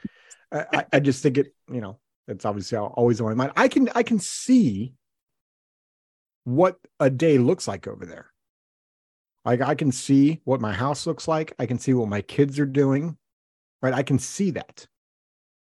I, 0.51 0.87
I 0.95 1.01
just 1.01 1.23
think 1.23 1.37
it 1.37 1.55
you 1.71 1.83
know 1.83 1.99
that's 2.29 2.45
obviously 2.45 2.77
always 2.77 3.21
on 3.21 3.27
my 3.29 3.35
mind. 3.35 3.53
I 3.57 3.69
can 3.69 3.89
I 3.95 4.03
can 4.03 4.19
see 4.19 4.93
what 6.49 6.79
a 6.99 7.11
day 7.11 7.37
looks 7.37 7.69
like 7.69 7.87
over 7.87 8.07
there. 8.07 8.33
Like 9.45 9.61
I 9.61 9.75
can 9.75 9.93
see 9.93 10.41
what 10.45 10.61
my 10.61 10.73
house 10.73 11.07
looks 11.07 11.29
like. 11.29 11.53
I 11.59 11.67
can 11.67 11.79
see 11.79 11.93
what 11.95 12.09
my 12.09 12.23
kids 12.23 12.59
are 12.59 12.67
doing. 12.67 13.17
right? 13.83 13.95
I 13.95 14.03
can 14.03 14.19
see 14.19 14.51
that, 14.53 14.87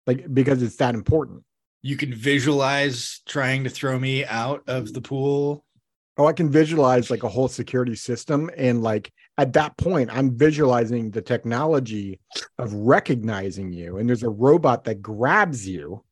like 0.07 0.33
because 0.33 0.61
it's 0.61 0.77
that 0.77 0.95
important. 0.95 1.43
You 1.81 1.97
can 1.97 2.13
visualize 2.13 3.21
trying 3.25 3.63
to 3.65 3.69
throw 3.69 3.99
me 3.99 4.25
out 4.25 4.63
of 4.67 4.93
the 4.93 5.01
pool. 5.01 5.63
Oh, 6.17 6.27
I 6.27 6.33
can 6.33 6.49
visualize 6.49 7.09
like 7.09 7.23
a 7.23 7.29
whole 7.29 7.47
security 7.47 7.95
system, 7.95 8.49
and 8.55 8.83
like 8.83 9.11
at 9.37 9.53
that 9.53 9.77
point, 9.77 10.09
I'm 10.11 10.37
visualizing 10.37 11.11
the 11.11 11.21
technology 11.21 12.19
of 12.57 12.73
recognizing 12.73 13.73
you, 13.73 13.97
and 13.97 14.07
there's 14.07 14.23
a 14.23 14.29
robot 14.29 14.83
that 14.85 15.01
grabs 15.01 15.67
you. 15.67 16.03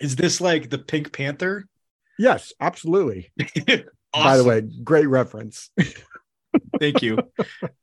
Is 0.00 0.16
this 0.16 0.40
like 0.40 0.70
the 0.70 0.78
Pink 0.78 1.12
Panther? 1.12 1.66
Yes, 2.18 2.52
absolutely. 2.60 3.32
awesome. 3.38 3.86
By 4.12 4.36
the 4.36 4.44
way, 4.44 4.60
great 4.82 5.06
reference. 5.06 5.70
Thank 6.80 7.02
you. 7.02 7.18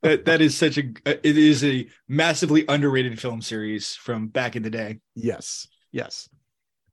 that 0.02 0.24
that 0.24 0.40
is 0.40 0.56
such 0.56 0.78
a 0.78 0.84
it 1.06 1.38
is 1.38 1.64
a 1.64 1.88
massively 2.08 2.64
underrated 2.68 3.20
film 3.20 3.42
series 3.42 3.94
from 3.94 4.28
back 4.28 4.56
in 4.56 4.62
the 4.62 4.70
day. 4.70 5.00
Yes. 5.14 5.66
Yes. 5.92 6.28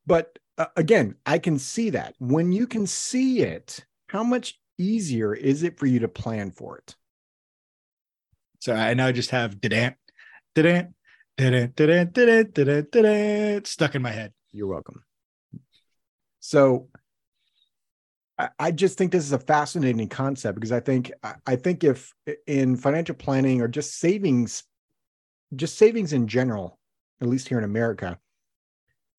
But 0.06 0.38
uh, 0.58 0.68
again, 0.76 1.16
I 1.26 1.40
can 1.40 1.58
see 1.58 1.92
that. 1.92 2.16
When 2.20 2.52
you 2.52 2.68
can 2.68 2.86
see 2.88 3.42
it, 3.42 3.86
how 4.08 4.24
much 4.24 4.60
easier 4.78 5.34
is 5.34 5.64
it 5.64 5.80
for 5.80 5.86
you 5.86 6.00
to 6.00 6.08
plan 6.08 6.52
for 6.52 6.78
it? 6.78 6.96
So 8.60 8.74
I 8.74 8.94
now 8.94 9.12
just 9.12 9.30
have 9.32 9.62
da 9.62 9.70
da 9.70 9.92
da 10.56 10.88
stuck 13.64 13.96
in 13.96 14.02
my 14.02 14.12
head. 14.12 14.34
You're 14.52 14.68
welcome. 14.68 15.04
So 16.42 16.90
I 18.58 18.72
just 18.72 18.98
think 18.98 19.12
this 19.12 19.26
is 19.26 19.34
a 19.34 19.40
fascinating 19.40 20.08
concept 20.08 20.56
because 20.56 20.72
I 20.72 20.80
think 20.80 21.12
I 21.46 21.58
think 21.58 21.84
if 21.84 22.14
in 22.48 22.78
financial 22.78 23.16
planning 23.16 23.62
or 23.62 23.68
just 23.68 24.00
savings, 24.00 24.64
just 25.56 25.78
savings 25.78 26.14
in 26.14 26.28
general, 26.28 26.80
at 27.20 27.28
least 27.28 27.50
here 27.50 27.58
in 27.58 27.66
America, 27.66 28.18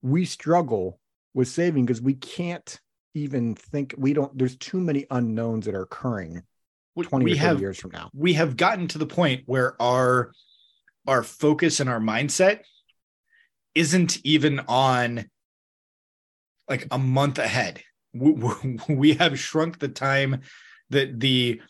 we 0.01 0.25
struggle 0.25 0.99
with 1.35 1.49
saving 1.49 1.85
because 1.85 2.01
we 2.01 2.15
can't 2.15 2.81
even 3.15 3.55
think 3.55 3.95
we 3.99 4.15
don't 4.15 4.37
there's 4.39 4.57
too 4.57 4.81
many 4.81 5.05
unknowns 5.11 5.67
that 5.67 5.75
are 5.75 5.83
occurring 5.83 6.43
20 7.03 7.25
we 7.25 7.37
have, 7.37 7.61
years 7.61 7.79
from 7.79 7.91
now. 7.91 8.11
We 8.15 8.35
have 8.35 8.57
gotten 8.57 8.89
to 8.89 8.99
the 8.99 9.07
point 9.07 9.43
where 9.45 9.81
our 9.83 10.33
our 11.07 11.23
focus 11.23 11.81
and 11.81 11.91
our 11.91 12.01
mindset 12.01 12.61
isn't 13.75 14.25
even 14.25 14.61
on 14.69 15.29
like 16.69 16.87
a 16.91 16.99
month 16.99 17.39
ahead 17.39 17.83
we 18.89 19.15
have 19.15 19.39
shrunk 19.39 19.79
the 19.79 19.89
time 19.89 20.41
that 20.91 21.21
the 21.21 21.61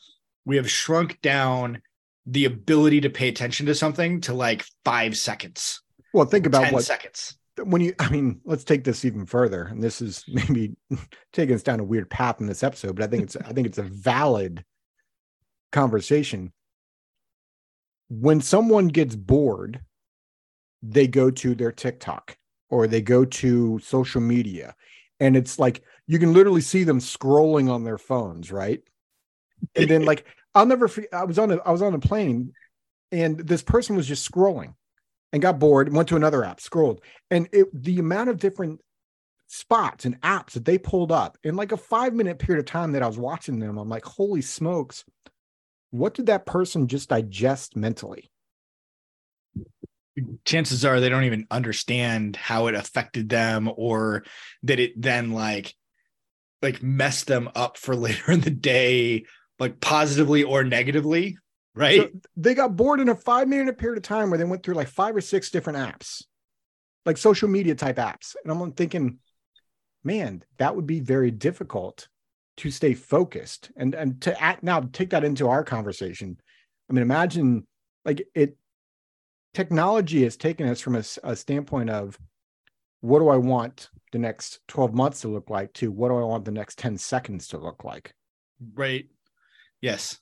we 0.44 0.56
have 0.56 0.70
shrunk 0.70 1.20
down 1.20 1.82
the 2.26 2.44
ability 2.44 3.00
to 3.02 3.10
pay 3.10 3.28
attention 3.28 3.66
to 3.66 3.74
something 3.74 4.20
to 4.22 4.34
like 4.34 4.64
five 4.84 5.16
seconds. 5.16 5.82
Well, 6.12 6.24
think 6.24 6.46
about 6.46 6.72
what 6.72 6.84
seconds 6.84 7.36
when 7.62 7.82
you. 7.82 7.94
I 7.98 8.10
mean, 8.10 8.40
let's 8.44 8.64
take 8.64 8.84
this 8.84 9.04
even 9.04 9.26
further, 9.26 9.64
and 9.64 9.82
this 9.82 10.00
is 10.00 10.24
maybe 10.28 10.76
taking 11.32 11.54
us 11.54 11.62
down 11.62 11.80
a 11.80 11.84
weird 11.84 12.10
path 12.10 12.40
in 12.40 12.46
this 12.46 12.62
episode, 12.62 12.96
but 12.96 13.04
I 13.04 13.08
think 13.08 13.24
it's 13.24 13.36
I 13.36 13.52
think 13.52 13.66
it's 13.66 13.78
a 13.78 13.82
valid 13.82 14.64
conversation. 15.72 16.52
When 18.08 18.40
someone 18.40 18.88
gets 18.88 19.14
bored, 19.14 19.80
they 20.82 21.06
go 21.06 21.30
to 21.30 21.54
their 21.54 21.70
TikTok 21.70 22.36
or 22.68 22.86
they 22.86 23.02
go 23.02 23.24
to 23.24 23.78
social 23.80 24.20
media 24.20 24.74
and 25.20 25.36
it's 25.36 25.58
like 25.58 25.82
you 26.10 26.18
can 26.18 26.32
literally 26.32 26.60
see 26.60 26.82
them 26.82 26.98
scrolling 26.98 27.70
on 27.70 27.84
their 27.84 27.96
phones, 27.96 28.50
right? 28.50 28.82
And 29.76 29.88
then 29.88 30.04
like 30.04 30.26
I'll 30.56 30.66
never 30.66 30.88
forget, 30.88 31.14
I 31.14 31.22
was 31.22 31.38
on 31.38 31.52
a 31.52 31.58
I 31.58 31.70
was 31.70 31.82
on 31.82 31.94
a 31.94 32.00
plane 32.00 32.52
and 33.12 33.38
this 33.38 33.62
person 33.62 33.94
was 33.94 34.08
just 34.08 34.28
scrolling 34.28 34.74
and 35.32 35.40
got 35.40 35.60
bored, 35.60 35.94
went 35.94 36.08
to 36.08 36.16
another 36.16 36.42
app, 36.44 36.60
scrolled. 36.60 37.00
And 37.30 37.48
it 37.52 37.68
the 37.72 38.00
amount 38.00 38.28
of 38.28 38.40
different 38.40 38.80
spots 39.46 40.04
and 40.04 40.20
apps 40.22 40.54
that 40.54 40.64
they 40.64 40.78
pulled 40.78 41.12
up 41.12 41.38
in 41.44 41.54
like 41.54 41.70
a 41.70 41.76
five 41.76 42.12
minute 42.12 42.40
period 42.40 42.58
of 42.58 42.66
time 42.66 42.90
that 42.92 43.04
I 43.04 43.06
was 43.06 43.16
watching 43.18 43.60
them, 43.60 43.78
I'm 43.78 43.88
like, 43.88 44.04
holy 44.04 44.42
smokes, 44.42 45.04
what 45.90 46.14
did 46.14 46.26
that 46.26 46.44
person 46.44 46.88
just 46.88 47.08
digest 47.08 47.76
mentally? 47.76 48.32
chances 50.44 50.84
are 50.84 51.00
they 51.00 51.08
don't 51.08 51.24
even 51.24 51.46
understand 51.50 52.36
how 52.36 52.66
it 52.66 52.74
affected 52.74 53.28
them 53.28 53.70
or 53.76 54.24
that 54.64 54.78
it 54.78 55.00
then 55.00 55.30
like 55.30 55.74
like 56.62 56.82
mess 56.82 57.24
them 57.24 57.48
up 57.54 57.76
for 57.76 57.96
later 58.06 58.32
in 58.32 58.40
the 58.40 58.50
day 58.50 59.24
like 59.58 59.80
positively 59.80 60.42
or 60.42 60.64
negatively 60.64 61.36
right? 61.74 62.00
So 62.00 62.10
they 62.36 62.54
got 62.54 62.76
bored 62.76 63.00
in 63.00 63.08
a 63.08 63.14
five 63.14 63.48
minute 63.48 63.78
period 63.78 63.98
of 63.98 64.02
time 64.02 64.30
where 64.30 64.38
they 64.38 64.44
went 64.44 64.62
through 64.62 64.74
like 64.74 64.88
five 64.88 65.14
or 65.14 65.20
six 65.20 65.50
different 65.50 65.78
apps 65.78 66.24
like 67.06 67.16
social 67.16 67.48
media 67.48 67.74
type 67.74 67.96
apps. 67.96 68.34
And 68.42 68.52
i'm 68.52 68.72
thinking 68.72 69.18
man 70.02 70.42
that 70.58 70.74
would 70.74 70.86
be 70.86 71.00
very 71.00 71.30
difficult 71.30 72.08
to 72.58 72.70
stay 72.70 72.94
focused. 72.94 73.70
And 73.76 73.94
and 73.94 74.20
to 74.22 74.40
act 74.40 74.62
now 74.62 74.80
take 74.80 75.10
that 75.10 75.24
into 75.24 75.48
our 75.48 75.64
conversation. 75.64 76.36
I 76.88 76.92
mean 76.92 77.02
imagine 77.02 77.66
like 78.04 78.26
it 78.34 78.56
technology 79.54 80.22
has 80.24 80.36
taken 80.36 80.68
us 80.68 80.80
from 80.80 80.96
a, 80.96 81.02
a 81.24 81.34
standpoint 81.34 81.90
of 81.90 82.18
what 83.00 83.18
do 83.18 83.28
I 83.28 83.36
want 83.36 83.90
the 84.12 84.18
next 84.18 84.60
12 84.68 84.94
months 84.94 85.20
to 85.22 85.28
look 85.28 85.50
like 85.50 85.72
to 85.74 85.90
what 85.90 86.08
do 86.08 86.16
I 86.16 86.22
want 86.22 86.44
the 86.44 86.50
next 86.50 86.78
10 86.78 86.98
seconds 86.98 87.48
to 87.48 87.58
look 87.58 87.84
like? 87.84 88.12
Right. 88.74 89.06
Yes. 89.80 90.18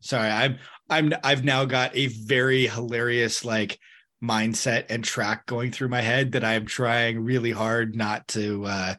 Sorry, 0.00 0.28
I'm 0.28 0.58
I'm 0.88 1.12
I've 1.24 1.44
now 1.44 1.64
got 1.64 1.96
a 1.96 2.06
very 2.06 2.66
hilarious 2.66 3.44
like 3.44 3.78
mindset 4.22 4.86
and 4.90 5.02
track 5.04 5.46
going 5.46 5.72
through 5.72 5.88
my 5.88 6.00
head 6.00 6.32
that 6.32 6.44
I'm 6.44 6.66
trying 6.66 7.20
really 7.20 7.50
hard 7.50 7.96
not 7.96 8.26
to 8.28 8.64
uh 8.64 8.94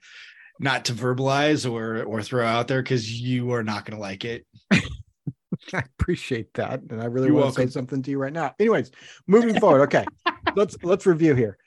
not 0.59 0.85
to 0.85 0.93
verbalize 0.93 1.69
or 1.69 2.03
or 2.03 2.21
throw 2.21 2.45
out 2.45 2.67
there 2.67 2.81
because 2.81 3.09
you 3.09 3.53
are 3.53 3.63
not 3.63 3.85
gonna 3.85 4.01
like 4.01 4.25
it. 4.25 4.45
I 4.71 5.83
appreciate 5.99 6.53
that, 6.55 6.81
and 6.89 7.01
I 7.01 7.05
really 7.05 7.27
You're 7.27 7.35
want 7.35 7.45
welcome. 7.47 7.65
to 7.65 7.71
say 7.71 7.73
something 7.73 8.01
to 8.03 8.11
you 8.11 8.17
right 8.17 8.33
now. 8.33 8.55
Anyways, 8.59 8.91
moving 9.27 9.59
forward. 9.59 9.81
Okay, 9.83 10.05
let's 10.55 10.75
let's 10.83 11.05
review 11.05 11.35
here. 11.35 11.57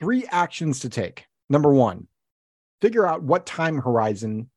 Three 0.00 0.26
actions 0.30 0.80
to 0.80 0.88
take. 0.88 1.26
Number 1.48 1.72
one, 1.72 2.06
figure 2.80 3.06
out 3.06 3.22
what 3.22 3.46
time 3.46 3.78
horizon 3.78 4.48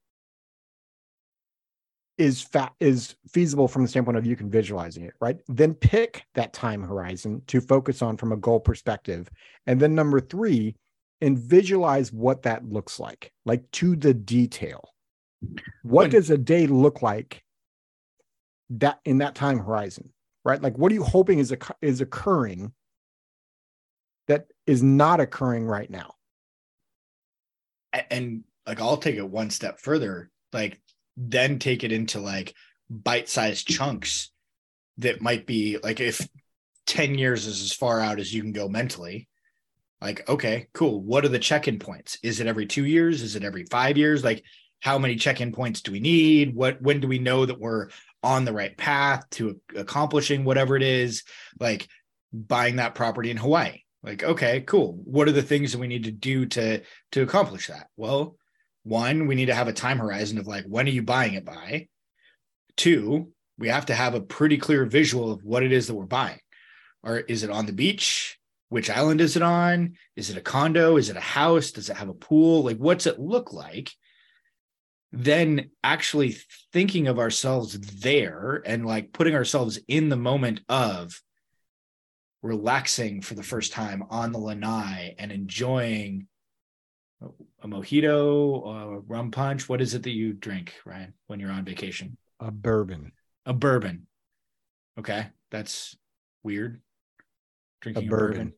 is 2.17 2.41
fat 2.41 2.73
is 2.79 3.15
feasible 3.27 3.67
from 3.67 3.81
the 3.81 3.87
standpoint 3.87 4.17
of 4.17 4.25
you 4.25 4.35
can 4.35 4.49
visualizing 4.49 5.03
it, 5.03 5.13
right? 5.19 5.39
Then 5.47 5.73
pick 5.73 6.23
that 6.35 6.53
time 6.53 6.83
horizon 6.83 7.41
to 7.47 7.59
focus 7.59 8.01
on 8.01 8.17
from 8.17 8.31
a 8.31 8.37
goal 8.37 8.59
perspective, 8.59 9.29
and 9.65 9.79
then 9.79 9.95
number 9.95 10.19
three, 10.19 10.75
and 11.21 11.37
visualize 11.37 12.13
what 12.13 12.43
that 12.43 12.65
looks 12.65 12.99
like, 12.99 13.31
like 13.45 13.69
to 13.71 13.95
the 13.95 14.13
detail. 14.13 14.93
What 15.81 16.11
does 16.11 16.29
a 16.29 16.37
day 16.37 16.67
look 16.67 17.01
like 17.01 17.43
that 18.69 18.99
in 19.05 19.17
that 19.17 19.35
time 19.35 19.57
horizon, 19.57 20.13
right? 20.45 20.61
Like, 20.61 20.77
what 20.77 20.91
are 20.91 20.95
you 20.95 21.03
hoping 21.03 21.39
is 21.39 21.53
is 21.81 22.01
occurring 22.01 22.71
that 24.27 24.47
is 24.65 24.81
not 24.81 25.19
occurring 25.19 25.65
right 25.65 25.89
now? 25.89 26.15
And 28.09 28.43
like, 28.65 28.81
I'll 28.81 28.97
take 28.97 29.15
it 29.15 29.29
one 29.29 29.49
step 29.49 29.79
further. 29.79 30.29
Like, 30.51 30.79
then 31.15 31.59
take 31.59 31.83
it 31.83 31.91
into 31.91 32.19
like 32.19 32.53
bite-sized 32.89 33.67
chunks 33.67 34.31
that 34.97 35.21
might 35.21 35.45
be 35.45 35.77
like 35.83 35.99
if 35.99 36.27
10 36.87 37.15
years 37.15 37.45
is 37.45 37.61
as 37.61 37.73
far 37.73 37.99
out 37.99 38.19
as 38.19 38.33
you 38.33 38.41
can 38.41 38.51
go 38.51 38.67
mentally 38.67 39.27
like 40.01 40.27
okay 40.27 40.67
cool 40.73 41.01
what 41.01 41.23
are 41.23 41.29
the 41.29 41.39
check-in 41.39 41.79
points 41.79 42.17
is 42.23 42.39
it 42.39 42.47
every 42.47 42.65
two 42.65 42.85
years 42.85 43.21
is 43.21 43.35
it 43.35 43.43
every 43.43 43.63
five 43.65 43.97
years 43.97 44.23
like 44.23 44.43
how 44.81 44.97
many 44.97 45.15
check-in 45.15 45.51
points 45.51 45.81
do 45.81 45.91
we 45.91 45.99
need 45.99 46.55
what 46.55 46.81
when 46.81 46.99
do 46.99 47.07
we 47.07 47.19
know 47.19 47.45
that 47.45 47.59
we're 47.59 47.89
on 48.23 48.45
the 48.45 48.53
right 48.53 48.75
path 48.77 49.29
to 49.31 49.59
accomplishing 49.75 50.45
whatever 50.45 50.77
it 50.77 50.81
is, 50.81 51.23
like 51.59 51.87
buying 52.31 52.77
that 52.77 52.95
property 52.95 53.29
in 53.29 53.37
Hawaii. 53.37 53.79
Like, 54.03 54.23
okay, 54.23 54.61
cool. 54.61 54.99
What 55.05 55.27
are 55.27 55.33
the 55.33 55.41
things 55.41 55.71
that 55.71 55.79
we 55.79 55.87
need 55.87 56.03
to 56.03 56.11
do 56.11 56.45
to 56.47 56.81
to 57.13 57.21
accomplish 57.21 57.67
that? 57.67 57.87
Well, 57.95 58.37
one, 58.83 59.27
we 59.27 59.35
need 59.35 59.45
to 59.45 59.55
have 59.55 59.67
a 59.67 59.73
time 59.73 59.99
horizon 59.99 60.37
of 60.37 60.47
like 60.47 60.65
when 60.65 60.87
are 60.87 60.91
you 60.91 61.03
buying 61.03 61.33
it 61.35 61.45
by? 61.45 61.87
Two, 62.75 63.31
we 63.57 63.69
have 63.69 63.85
to 63.87 63.95
have 63.95 64.13
a 64.13 64.21
pretty 64.21 64.57
clear 64.57 64.85
visual 64.85 65.31
of 65.31 65.43
what 65.43 65.63
it 65.63 65.71
is 65.71 65.87
that 65.87 65.95
we're 65.95 66.05
buying. 66.05 66.39
Or 67.03 67.19
is 67.19 67.43
it 67.43 67.49
on 67.49 67.65
the 67.65 67.73
beach? 67.73 68.37
Which 68.69 68.89
island 68.89 69.21
is 69.21 69.35
it 69.35 69.43
on? 69.43 69.93
Is 70.15 70.29
it 70.29 70.37
a 70.37 70.41
condo? 70.41 70.97
Is 70.97 71.09
it 71.09 71.17
a 71.17 71.21
house? 71.21 71.71
Does 71.71 71.89
it 71.89 71.97
have 71.97 72.09
a 72.09 72.13
pool? 72.13 72.63
Like, 72.63 72.77
what's 72.77 73.05
it 73.05 73.19
look 73.19 73.53
like? 73.53 73.91
then 75.13 75.69
actually 75.83 76.35
thinking 76.73 77.07
of 77.07 77.19
ourselves 77.19 77.79
there 78.01 78.63
and 78.65 78.83
like 78.83 79.13
putting 79.13 79.35
ourselves 79.35 79.79
in 79.87 80.09
the 80.09 80.17
moment 80.17 80.59
of 80.67 81.21
relaxing 82.43 83.21
for 83.21 83.33
the 83.33 83.41
first 83.41 83.71
time 83.71 84.03
on 84.09 84.31
the 84.31 84.37
lanai 84.37 85.15
and 85.17 85.31
enjoying 85.31 86.27
a 87.63 87.67
mojito, 87.67 88.67
a 88.67 88.99
rum 88.99 89.31
punch. 89.31 89.67
What 89.67 89.81
is 89.81 89.93
it 89.93 90.03
that 90.03 90.11
you 90.11 90.33
drink, 90.33 90.73
Ryan, 90.85 91.13
when 91.27 91.39
you're 91.39 91.51
on 91.51 91.63
vacation? 91.65 92.17
A 92.39 92.51
bourbon. 92.51 93.13
A 93.45 93.53
bourbon. 93.53 94.07
Okay. 94.99 95.27
That's 95.49 95.95
weird. 96.43 96.81
Drinking 97.81 98.03
A 98.03 98.07
a 98.07 98.09
bourbon. 98.09 98.37
bourbon. 98.37 98.53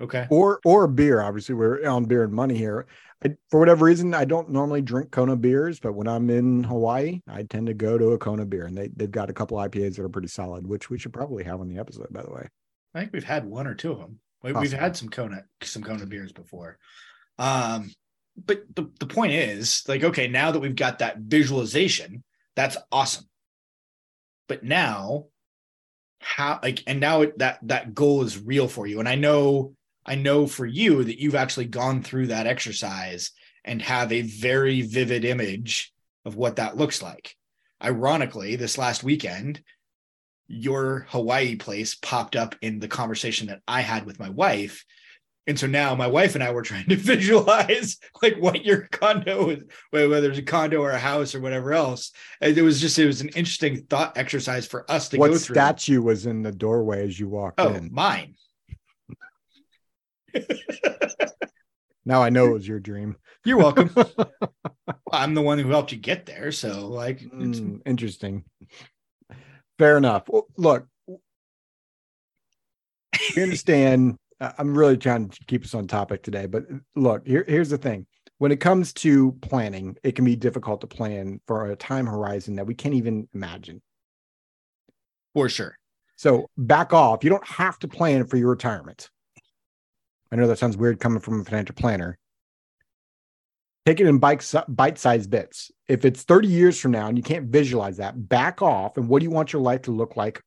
Okay. 0.00 0.26
or 0.30 0.60
or 0.64 0.86
beer. 0.86 1.20
Obviously, 1.20 1.54
we're 1.54 1.86
on 1.86 2.04
beer 2.04 2.22
and 2.22 2.32
money 2.32 2.56
here. 2.56 2.86
I, 3.24 3.34
for 3.50 3.58
whatever 3.60 3.84
reason, 3.84 4.14
I 4.14 4.24
don't 4.24 4.50
normally 4.50 4.80
drink 4.82 5.10
Kona 5.10 5.36
beers, 5.36 5.80
but 5.80 5.92
when 5.94 6.08
I'm 6.08 6.30
in 6.30 6.64
Hawaii, 6.64 7.20
I 7.26 7.42
tend 7.42 7.66
to 7.66 7.74
go 7.74 7.98
to 7.98 8.12
a 8.12 8.18
Kona 8.18 8.46
beer, 8.46 8.66
and 8.66 8.76
they 8.76 8.88
they've 8.94 9.10
got 9.10 9.28
a 9.30 9.34
couple 9.34 9.58
IPAs 9.58 9.96
that 9.96 10.04
are 10.04 10.08
pretty 10.08 10.28
solid, 10.28 10.66
which 10.66 10.88
we 10.90 10.98
should 10.98 11.12
probably 11.12 11.44
have 11.44 11.60
on 11.60 11.68
the 11.68 11.78
episode, 11.78 12.06
by 12.10 12.22
the 12.22 12.30
way. 12.30 12.48
I 12.94 13.00
think 13.00 13.12
we've 13.12 13.24
had 13.24 13.44
one 13.44 13.66
or 13.66 13.74
two 13.74 13.92
of 13.92 13.98
them. 13.98 14.18
We, 14.42 14.52
we've 14.52 14.72
had 14.72 14.96
some 14.96 15.08
Kona, 15.08 15.44
some 15.62 15.82
Kona 15.82 16.06
beers 16.06 16.32
before. 16.32 16.78
Um, 17.38 17.92
but 18.36 18.62
the, 18.74 18.90
the 18.98 19.06
point 19.06 19.32
is, 19.32 19.82
like, 19.86 20.02
okay, 20.02 20.28
now 20.28 20.50
that 20.50 20.60
we've 20.60 20.74
got 20.74 21.00
that 21.00 21.18
visualization, 21.18 22.24
that's 22.56 22.76
awesome. 22.90 23.28
But 24.48 24.64
now, 24.64 25.26
how 26.20 26.58
like, 26.62 26.82
and 26.86 27.00
now 27.00 27.22
it, 27.22 27.38
that 27.38 27.58
that 27.62 27.94
goal 27.94 28.22
is 28.22 28.42
real 28.42 28.66
for 28.66 28.86
you. 28.86 28.98
And 28.98 29.08
I 29.08 29.14
know, 29.14 29.74
I 30.04 30.14
know 30.16 30.46
for 30.46 30.66
you 30.66 31.04
that 31.04 31.20
you've 31.20 31.34
actually 31.34 31.66
gone 31.66 32.02
through 32.02 32.28
that 32.28 32.46
exercise 32.46 33.30
and 33.64 33.80
have 33.82 34.10
a 34.10 34.22
very 34.22 34.82
vivid 34.82 35.24
image 35.24 35.92
of 36.24 36.36
what 36.36 36.56
that 36.56 36.76
looks 36.76 37.02
like. 37.02 37.36
Ironically, 37.82 38.56
this 38.56 38.78
last 38.78 39.02
weekend, 39.04 39.62
your 40.52 41.06
Hawaii 41.10 41.54
place 41.56 41.94
popped 41.94 42.34
up 42.34 42.56
in 42.60 42.80
the 42.80 42.88
conversation 42.88 43.46
that 43.48 43.60
I 43.68 43.80
had 43.82 44.04
with 44.04 44.18
my 44.18 44.28
wife. 44.28 44.84
And 45.46 45.58
so 45.58 45.66
now 45.66 45.94
my 45.94 46.06
wife 46.08 46.34
and 46.34 46.44
I 46.44 46.50
were 46.50 46.62
trying 46.62 46.86
to 46.88 46.96
visualize 47.14 47.98
like 48.22 48.36
what 48.36 48.64
your 48.64 48.88
condo 48.90 49.50
is, 49.50 49.62
whether 49.90 50.28
it's 50.28 50.38
a 50.38 50.42
condo 50.42 50.82
or 50.82 50.90
a 50.90 50.98
house 50.98 51.34
or 51.34 51.40
whatever 51.40 51.72
else. 51.72 52.10
And 52.40 52.56
it 52.58 52.62
was 52.62 52.80
just, 52.80 52.98
it 52.98 53.06
was 53.06 53.20
an 53.20 53.28
interesting 53.30 53.84
thought 53.84 54.18
exercise 54.18 54.66
for 54.66 54.90
us 54.90 55.08
to 55.10 55.18
what 55.18 55.30
go 55.30 55.38
through. 55.38 55.54
What 55.56 55.78
statue 55.78 56.02
was 56.02 56.26
in 56.26 56.42
the 56.42 56.52
doorway 56.52 57.06
as 57.06 57.18
you 57.18 57.28
walked 57.28 57.60
Oh, 57.60 57.74
in? 57.74 57.88
mine. 57.92 58.34
Now 62.06 62.22
I 62.22 62.30
know 62.30 62.46
it 62.46 62.54
was 62.54 62.66
your 62.66 62.80
dream. 62.80 63.16
You're 63.44 63.58
welcome. 63.58 63.94
I'm 65.12 65.34
the 65.34 65.42
one 65.42 65.58
who 65.58 65.68
helped 65.68 65.92
you 65.92 65.98
get 65.98 66.24
there. 66.26 66.50
So 66.50 66.88
like, 66.88 67.20
it's, 67.22 67.60
Mm, 67.60 67.82
interesting. 67.84 68.44
Fair 69.80 69.96
enough. 69.96 70.24
Well, 70.28 70.46
look, 70.58 70.86
we 73.34 73.42
understand. 73.42 74.18
I'm 74.58 74.76
really 74.76 74.98
trying 74.98 75.30
to 75.30 75.44
keep 75.46 75.64
us 75.64 75.74
on 75.74 75.86
topic 75.86 76.22
today, 76.22 76.44
but 76.44 76.64
look, 76.96 77.26
here, 77.26 77.46
here's 77.48 77.70
the 77.70 77.78
thing. 77.78 78.06
When 78.36 78.52
it 78.52 78.60
comes 78.60 78.92
to 78.94 79.32
planning, 79.40 79.96
it 80.02 80.12
can 80.16 80.26
be 80.26 80.36
difficult 80.36 80.82
to 80.82 80.86
plan 80.86 81.40
for 81.46 81.70
a 81.70 81.76
time 81.76 82.06
horizon 82.06 82.56
that 82.56 82.66
we 82.66 82.74
can't 82.74 82.94
even 82.94 83.26
imagine. 83.34 83.80
for 85.32 85.48
sure. 85.48 85.78
So 86.16 86.50
back 86.58 86.92
off. 86.92 87.24
You 87.24 87.30
don't 87.30 87.46
have 87.46 87.78
to 87.78 87.88
plan 87.88 88.26
for 88.26 88.36
your 88.36 88.50
retirement. 88.50 89.08
I 90.30 90.36
know 90.36 90.46
that 90.46 90.58
sounds 90.58 90.76
weird 90.76 91.00
coming 91.00 91.20
from 91.20 91.40
a 91.40 91.44
financial 91.44 91.74
planner. 91.74 92.18
Take 93.86 94.00
it 94.00 94.06
in 94.06 94.18
bite 94.18 94.42
sized 94.98 95.30
bits. 95.30 95.70
If 95.88 96.04
it's 96.04 96.22
30 96.22 96.48
years 96.48 96.78
from 96.78 96.92
now 96.92 97.08
and 97.08 97.16
you 97.16 97.22
can't 97.22 97.46
visualize 97.46 97.96
that, 97.96 98.28
back 98.28 98.62
off. 98.62 98.96
And 98.96 99.08
what 99.08 99.20
do 99.20 99.24
you 99.24 99.30
want 99.30 99.52
your 99.52 99.62
life 99.62 99.82
to 99.82 99.90
look 99.90 100.16
like 100.16 100.42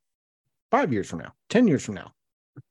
five 0.71 0.93
years 0.93 1.09
from 1.09 1.19
now, 1.19 1.33
10 1.49 1.67
years 1.67 1.83
from 1.83 1.95
now? 1.95 2.11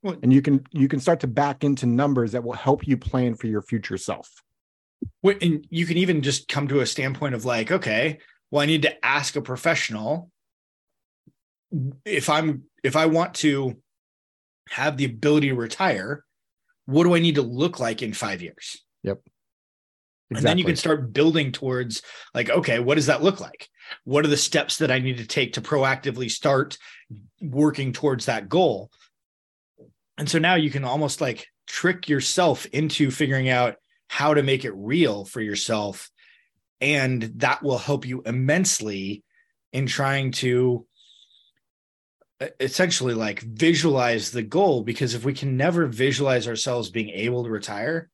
Well- 0.02 0.16
And 0.22 0.32
you 0.32 0.40
can 0.40 0.64
you 0.70 0.86
can 0.86 1.00
start 1.00 1.20
to 1.20 1.26
back 1.26 1.64
into 1.64 1.86
numbers 1.86 2.32
that 2.32 2.44
will 2.44 2.52
help 2.52 2.86
you 2.86 2.96
plan 2.96 3.34
for 3.34 3.48
your 3.48 3.62
future 3.62 3.96
self. 3.98 4.30
And 5.24 5.66
you 5.70 5.84
can 5.86 5.96
even 5.96 6.22
just 6.22 6.46
come 6.46 6.68
to 6.68 6.80
a 6.80 6.86
standpoint 6.86 7.34
of 7.34 7.44
like, 7.44 7.72
okay, 7.72 8.18
well, 8.52 8.62
I 8.62 8.66
need 8.66 8.82
to 8.82 9.04
ask 9.04 9.34
a 9.34 9.42
professional 9.42 10.30
if 12.04 12.28
I'm 12.30 12.64
if 12.84 12.94
I 12.96 13.06
want 13.06 13.34
to 13.36 13.76
have 14.68 14.96
the 14.96 15.04
ability 15.06 15.48
to 15.48 15.54
retire, 15.54 16.24
what 16.86 17.04
do 17.04 17.14
I 17.14 17.18
need 17.18 17.34
to 17.36 17.42
look 17.42 17.80
like 17.80 18.02
in 18.02 18.12
five 18.12 18.42
years? 18.42 18.84
And 20.36 20.46
then 20.46 20.58
you 20.58 20.64
can 20.64 20.76
start 20.76 21.12
building 21.12 21.52
towards 21.52 22.02
like, 22.34 22.50
okay, 22.50 22.78
what 22.78 22.96
does 22.96 23.06
that 23.06 23.22
look 23.22 23.40
like? 23.40 23.68
What 24.04 24.24
are 24.24 24.28
the 24.28 24.36
steps 24.36 24.78
that 24.78 24.90
I 24.90 24.98
need 24.98 25.18
to 25.18 25.26
take 25.26 25.54
to 25.54 25.60
proactively 25.60 26.30
start 26.30 26.78
working 27.40 27.92
towards 27.92 28.26
that 28.26 28.48
goal? 28.48 28.90
And 30.18 30.28
so 30.28 30.38
now 30.38 30.54
you 30.54 30.70
can 30.70 30.84
almost 30.84 31.20
like 31.20 31.46
trick 31.66 32.08
yourself 32.08 32.66
into 32.66 33.10
figuring 33.10 33.48
out 33.48 33.76
how 34.08 34.34
to 34.34 34.42
make 34.42 34.64
it 34.64 34.72
real 34.72 35.24
for 35.24 35.40
yourself. 35.40 36.10
And 36.80 37.22
that 37.36 37.62
will 37.62 37.78
help 37.78 38.06
you 38.06 38.22
immensely 38.26 39.24
in 39.72 39.86
trying 39.86 40.32
to 40.32 40.86
essentially 42.60 43.14
like 43.14 43.40
visualize 43.40 44.30
the 44.30 44.42
goal. 44.42 44.82
Because 44.82 45.14
if 45.14 45.24
we 45.24 45.32
can 45.32 45.56
never 45.56 45.86
visualize 45.86 46.46
ourselves 46.46 46.90
being 46.90 47.08
able 47.08 47.44
to 47.44 47.50
retire, 47.50 48.10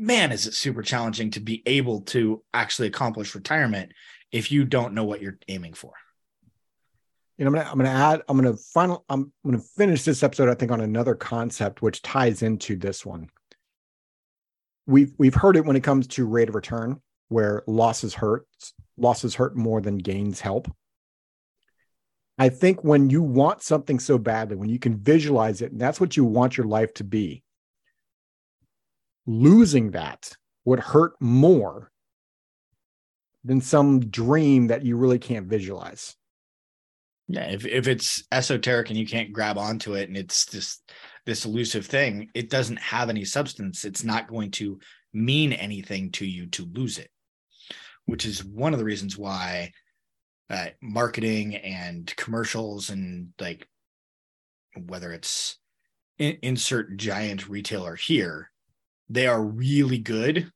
man, 0.00 0.32
is 0.32 0.46
it 0.46 0.54
super 0.54 0.82
challenging 0.82 1.30
to 1.32 1.40
be 1.40 1.62
able 1.66 2.00
to 2.00 2.42
actually 2.54 2.88
accomplish 2.88 3.34
retirement 3.34 3.92
if 4.32 4.50
you 4.50 4.64
don't 4.64 4.94
know 4.94 5.04
what 5.04 5.20
you're 5.20 5.38
aiming 5.48 5.74
for. 5.74 5.92
you 7.36 7.44
know, 7.44 7.50
I'm 7.50 7.54
gonna 7.54 7.70
I'm 7.70 7.78
gonna 7.78 7.90
add, 7.90 8.22
I'm 8.28 8.36
gonna 8.36 8.56
final, 8.56 9.04
I'm 9.08 9.32
gonna 9.44 9.58
finish 9.58 10.04
this 10.04 10.22
episode, 10.22 10.48
I 10.48 10.54
think, 10.54 10.72
on 10.72 10.80
another 10.80 11.14
concept 11.14 11.82
which 11.82 12.02
ties 12.02 12.42
into 12.42 12.76
this 12.76 13.04
one. 13.04 13.28
We've 14.86 15.12
we've 15.18 15.34
heard 15.34 15.56
it 15.56 15.64
when 15.64 15.76
it 15.76 15.84
comes 15.84 16.06
to 16.08 16.26
rate 16.26 16.48
of 16.48 16.54
return, 16.54 17.00
where 17.28 17.62
losses 17.66 18.14
hurt, 18.14 18.46
losses 18.96 19.34
hurt 19.34 19.56
more 19.56 19.80
than 19.80 19.98
gains 19.98 20.40
help. 20.40 20.70
I 22.38 22.48
think 22.48 22.82
when 22.82 23.10
you 23.10 23.22
want 23.22 23.62
something 23.62 23.98
so 23.98 24.16
badly, 24.16 24.56
when 24.56 24.70
you 24.70 24.78
can 24.78 24.96
visualize 24.96 25.60
it, 25.60 25.72
and 25.72 25.80
that's 25.80 26.00
what 26.00 26.16
you 26.16 26.24
want 26.24 26.56
your 26.56 26.66
life 26.66 26.94
to 26.94 27.04
be, 27.04 27.42
losing 29.26 29.92
that 29.92 30.32
would 30.64 30.80
hurt 30.80 31.12
more 31.20 31.90
than 33.44 33.60
some 33.60 34.00
dream 34.00 34.68
that 34.68 34.84
you 34.84 34.96
really 34.96 35.18
can't 35.18 35.46
visualize. 35.46 36.14
Yeah, 37.28 37.44
if 37.44 37.64
if 37.64 37.86
it's 37.86 38.24
esoteric 38.32 38.90
and 38.90 38.98
you 38.98 39.06
can't 39.06 39.32
grab 39.32 39.56
onto 39.56 39.94
it 39.94 40.08
and 40.08 40.16
it's 40.16 40.46
just 40.46 40.90
this 41.26 41.44
elusive 41.44 41.86
thing, 41.86 42.28
it 42.34 42.50
doesn't 42.50 42.80
have 42.80 43.08
any 43.08 43.24
substance. 43.24 43.84
It's 43.84 44.02
not 44.02 44.28
going 44.28 44.50
to 44.52 44.80
mean 45.12 45.52
anything 45.52 46.10
to 46.12 46.26
you 46.26 46.46
to 46.48 46.68
lose 46.72 46.98
it, 46.98 47.10
which 48.06 48.26
is 48.26 48.44
one 48.44 48.72
of 48.72 48.78
the 48.78 48.84
reasons 48.84 49.16
why 49.16 49.72
uh, 50.50 50.66
marketing 50.82 51.54
and 51.54 52.14
commercials 52.16 52.90
and 52.90 53.28
like 53.40 53.68
whether 54.86 55.12
it's 55.12 55.58
in, 56.18 56.36
insert 56.42 56.96
giant 56.96 57.48
retailer 57.48 57.94
here, 57.94 58.50
they 59.10 59.26
are 59.26 59.42
really 59.42 59.98
good 59.98 60.50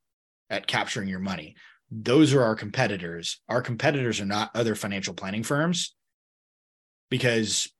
at 0.49 0.65
capturing 0.65 1.09
your 1.09 1.19
money. 1.19 1.55
Those 1.91 2.33
are 2.33 2.41
our 2.41 2.55
competitors. 2.55 3.41
Our 3.49 3.61
competitors 3.61 4.21
are 4.21 4.25
not 4.25 4.51
other 4.55 4.73
financial 4.73 5.13
planning 5.13 5.43
firms 5.43 5.93
because 7.09 7.71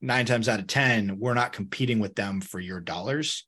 nine 0.00 0.26
times 0.26 0.48
out 0.48 0.60
of 0.60 0.66
10, 0.66 1.18
we're 1.18 1.34
not 1.34 1.52
competing 1.52 1.98
with 1.98 2.14
them 2.14 2.40
for 2.40 2.60
your 2.60 2.80
dollars. 2.80 3.46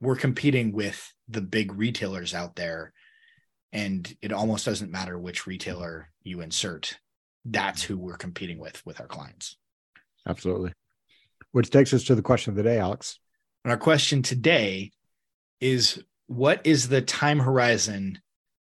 We're 0.00 0.16
competing 0.16 0.72
with 0.72 1.12
the 1.28 1.42
big 1.42 1.74
retailers 1.74 2.32
out 2.32 2.54
there. 2.54 2.92
And 3.72 4.12
it 4.22 4.32
almost 4.32 4.64
doesn't 4.64 4.90
matter 4.90 5.18
which 5.18 5.46
retailer 5.46 6.10
you 6.22 6.40
insert. 6.40 6.98
That's 7.44 7.82
who 7.82 7.98
we're 7.98 8.16
competing 8.16 8.58
with 8.58 8.84
with 8.86 9.00
our 9.00 9.06
clients. 9.06 9.56
Absolutely. 10.28 10.72
Which 11.50 11.70
takes 11.70 11.92
us 11.92 12.04
to 12.04 12.14
the 12.14 12.22
question 12.22 12.52
of 12.52 12.56
the 12.56 12.62
day, 12.62 12.78
Alex. 12.78 13.18
And 13.64 13.72
our 13.72 13.78
question 13.78 14.22
today 14.22 14.92
is 15.62 16.02
what 16.26 16.60
is 16.66 16.88
the 16.88 17.00
time 17.00 17.38
horizon 17.38 18.20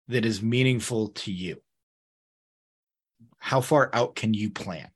that 0.07 0.25
is 0.25 0.41
meaningful 0.41 1.09
to 1.09 1.31
you? 1.31 1.61
How 3.37 3.61
far 3.61 3.89
out 3.93 4.15
can 4.15 4.33
you 4.33 4.49
plan? 4.49 4.89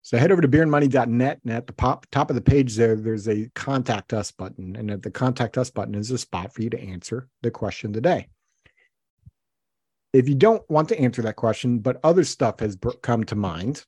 So 0.00 0.16
head 0.16 0.32
over 0.32 0.40
to 0.40 0.48
beerandmoney.net 0.48 1.40
and 1.42 1.52
at 1.52 1.66
the 1.66 1.72
pop, 1.72 2.06
top 2.10 2.30
of 2.30 2.36
the 2.36 2.42
page 2.42 2.76
there, 2.76 2.96
there's 2.96 3.28
a 3.28 3.50
contact 3.54 4.12
us 4.12 4.30
button. 4.30 4.74
And 4.76 4.90
at 4.90 5.02
the 5.02 5.10
contact 5.10 5.58
us 5.58 5.70
button 5.70 5.94
is 5.94 6.10
a 6.10 6.18
spot 6.18 6.54
for 6.54 6.62
you 6.62 6.70
to 6.70 6.80
answer 6.80 7.28
the 7.42 7.50
question 7.50 7.92
today. 7.92 8.28
If 10.12 10.28
you 10.28 10.34
don't 10.34 10.62
want 10.70 10.88
to 10.90 10.98
answer 10.98 11.22
that 11.22 11.36
question, 11.36 11.80
but 11.80 12.00
other 12.02 12.24
stuff 12.24 12.60
has 12.60 12.78
come 13.02 13.24
to 13.24 13.34
mind, 13.34 13.84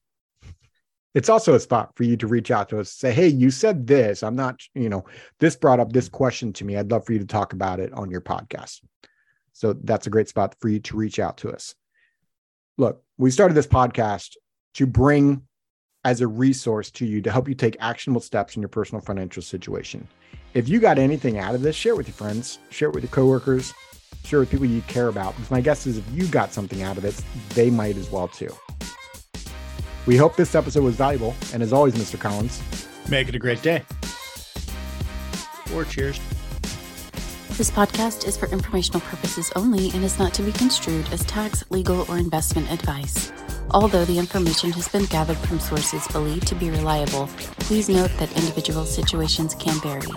it's 1.19 1.29
also 1.29 1.55
a 1.55 1.59
spot 1.59 1.91
for 1.97 2.05
you 2.05 2.17
to 2.17 2.29
reach 2.29 2.53
out 2.53 2.69
to 2.69 2.79
us, 2.79 2.93
say, 2.93 3.13
hey, 3.13 3.27
you 3.27 3.51
said 3.51 3.89
this. 3.89 4.23
I'm 4.23 4.37
not, 4.37 4.61
you 4.77 4.89
know, 4.89 5.05
this 5.41 5.57
brought 5.57 5.81
up 5.81 5.93
this 5.93 6.07
mm-hmm. 6.07 6.17
question 6.17 6.53
to 6.53 6.65
me. 6.65 6.77
I'd 6.77 6.93
love 6.93 7.05
for 7.05 7.13
you 7.13 7.19
to 7.19 7.27
talk 7.27 7.53
about 7.53 7.81
it 7.81 7.93
on 7.93 8.09
your 8.09 8.21
podcast. 8.21 8.83
So 9.53 9.73
that's 9.73 10.07
a 10.07 10.11
great 10.11 10.29
spot 10.29 10.55
for 10.61 10.69
you 10.69 10.79
to 10.79 10.97
reach 10.97 11.19
out 11.19 11.39
to 11.39 11.51
us. 11.51 11.75
Look, 12.77 13.03
we 13.17 13.33
started 13.33 13.55
this 13.55 13.67
podcast 13.67 14.37
to 14.75 14.87
bring 14.87 15.43
as 16.05 16.21
a 16.21 16.29
resource 16.29 16.93
to 16.93 17.05
you 17.05 17.21
to 17.23 17.33
help 17.33 17.49
you 17.49 17.57
take 17.57 17.77
actionable 17.81 18.21
steps 18.21 18.55
in 18.55 18.63
your 18.63 18.69
personal 18.69 19.03
financial 19.03 19.43
situation. 19.43 20.07
If 20.55 20.69
you 20.69 20.79
got 20.79 21.01
anything 21.01 21.37
out 21.37 21.57
of 21.57 21.63
this, 21.63 21.75
share 21.75 21.95
it 21.95 21.97
with 21.97 22.07
your 22.07 22.15
friends, 22.15 22.61
share 22.71 22.91
it 22.91 22.95
with 22.95 23.03
your 23.03 23.11
coworkers, 23.11 23.75
share 24.23 24.39
it 24.39 24.43
with 24.43 24.51
people 24.53 24.67
you 24.67 24.83
care 24.83 25.09
about. 25.09 25.35
Because 25.35 25.51
my 25.51 25.63
guess 25.63 25.85
is 25.85 25.99
if 25.99 26.05
you 26.13 26.29
got 26.29 26.53
something 26.53 26.83
out 26.83 26.97
of 26.97 27.05
it, 27.05 27.21
they 27.57 27.71
might 27.71 27.97
as 27.97 28.09
well 28.09 28.29
too. 28.29 28.55
We 30.09 30.17
hope 30.17 30.37
this 30.37 30.55
episode 30.55 30.85
was 30.85 30.97
valuable. 30.97 31.37
And 31.53 31.63
as 31.63 31.71
always, 31.71 31.95
Mr. 31.95 32.19
Collins, 32.19 32.63
Make 33.11 33.29
it 33.29 33.35
a 33.35 33.39
great 33.39 33.63
day. 33.63 33.83
Or 35.75 35.85
cheers. 35.85 36.21
This 37.57 37.71
podcast 37.71 38.27
is 38.27 38.37
for 38.37 38.47
informational 38.49 39.01
purposes 39.01 39.51
only 39.57 39.91
and 39.91 40.05
is 40.05 40.19
not 40.19 40.35
to 40.35 40.43
be 40.43 40.53
construed 40.53 41.09
as 41.13 41.25
tax, 41.25 41.65
legal, 41.71 42.05
or 42.11 42.19
investment 42.19 42.71
advice. 42.71 43.33
Although 43.71 44.05
the 44.05 44.19
information 44.19 44.73
has 44.73 44.89
been 44.89 45.05
gathered 45.07 45.39
from 45.39 45.59
sources 45.59 46.07
believed 46.09 46.47
to 46.49 46.55
be 46.55 46.71
reliable, 46.71 47.27
please 47.61 47.89
note 47.89 48.11
that 48.19 48.35
individual 48.37 48.85
situations 48.85 49.55
can 49.55 49.81
vary. 49.81 50.13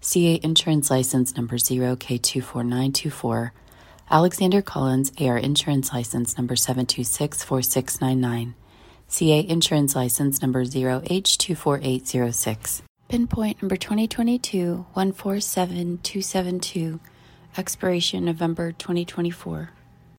CA 0.00 0.40
Insurance 0.42 0.90
License 0.90 1.36
Number 1.36 1.58
0K24924. 1.58 3.50
Alexander 4.10 4.62
Collins, 4.62 5.12
AR 5.20 5.36
Insurance 5.36 5.92
License 5.92 6.38
Number 6.38 6.54
7264699. 6.54 8.54
CA 9.06 9.46
Insurance 9.46 9.94
License 9.94 10.40
Number 10.40 10.64
0H24806. 10.64 12.80
Pinpoint 13.08 13.60
number 13.60 13.76
2022 13.76 14.86
147272. 14.94 17.00
Expiration 17.58 18.24
November 18.24 18.72
2024. 18.72 19.72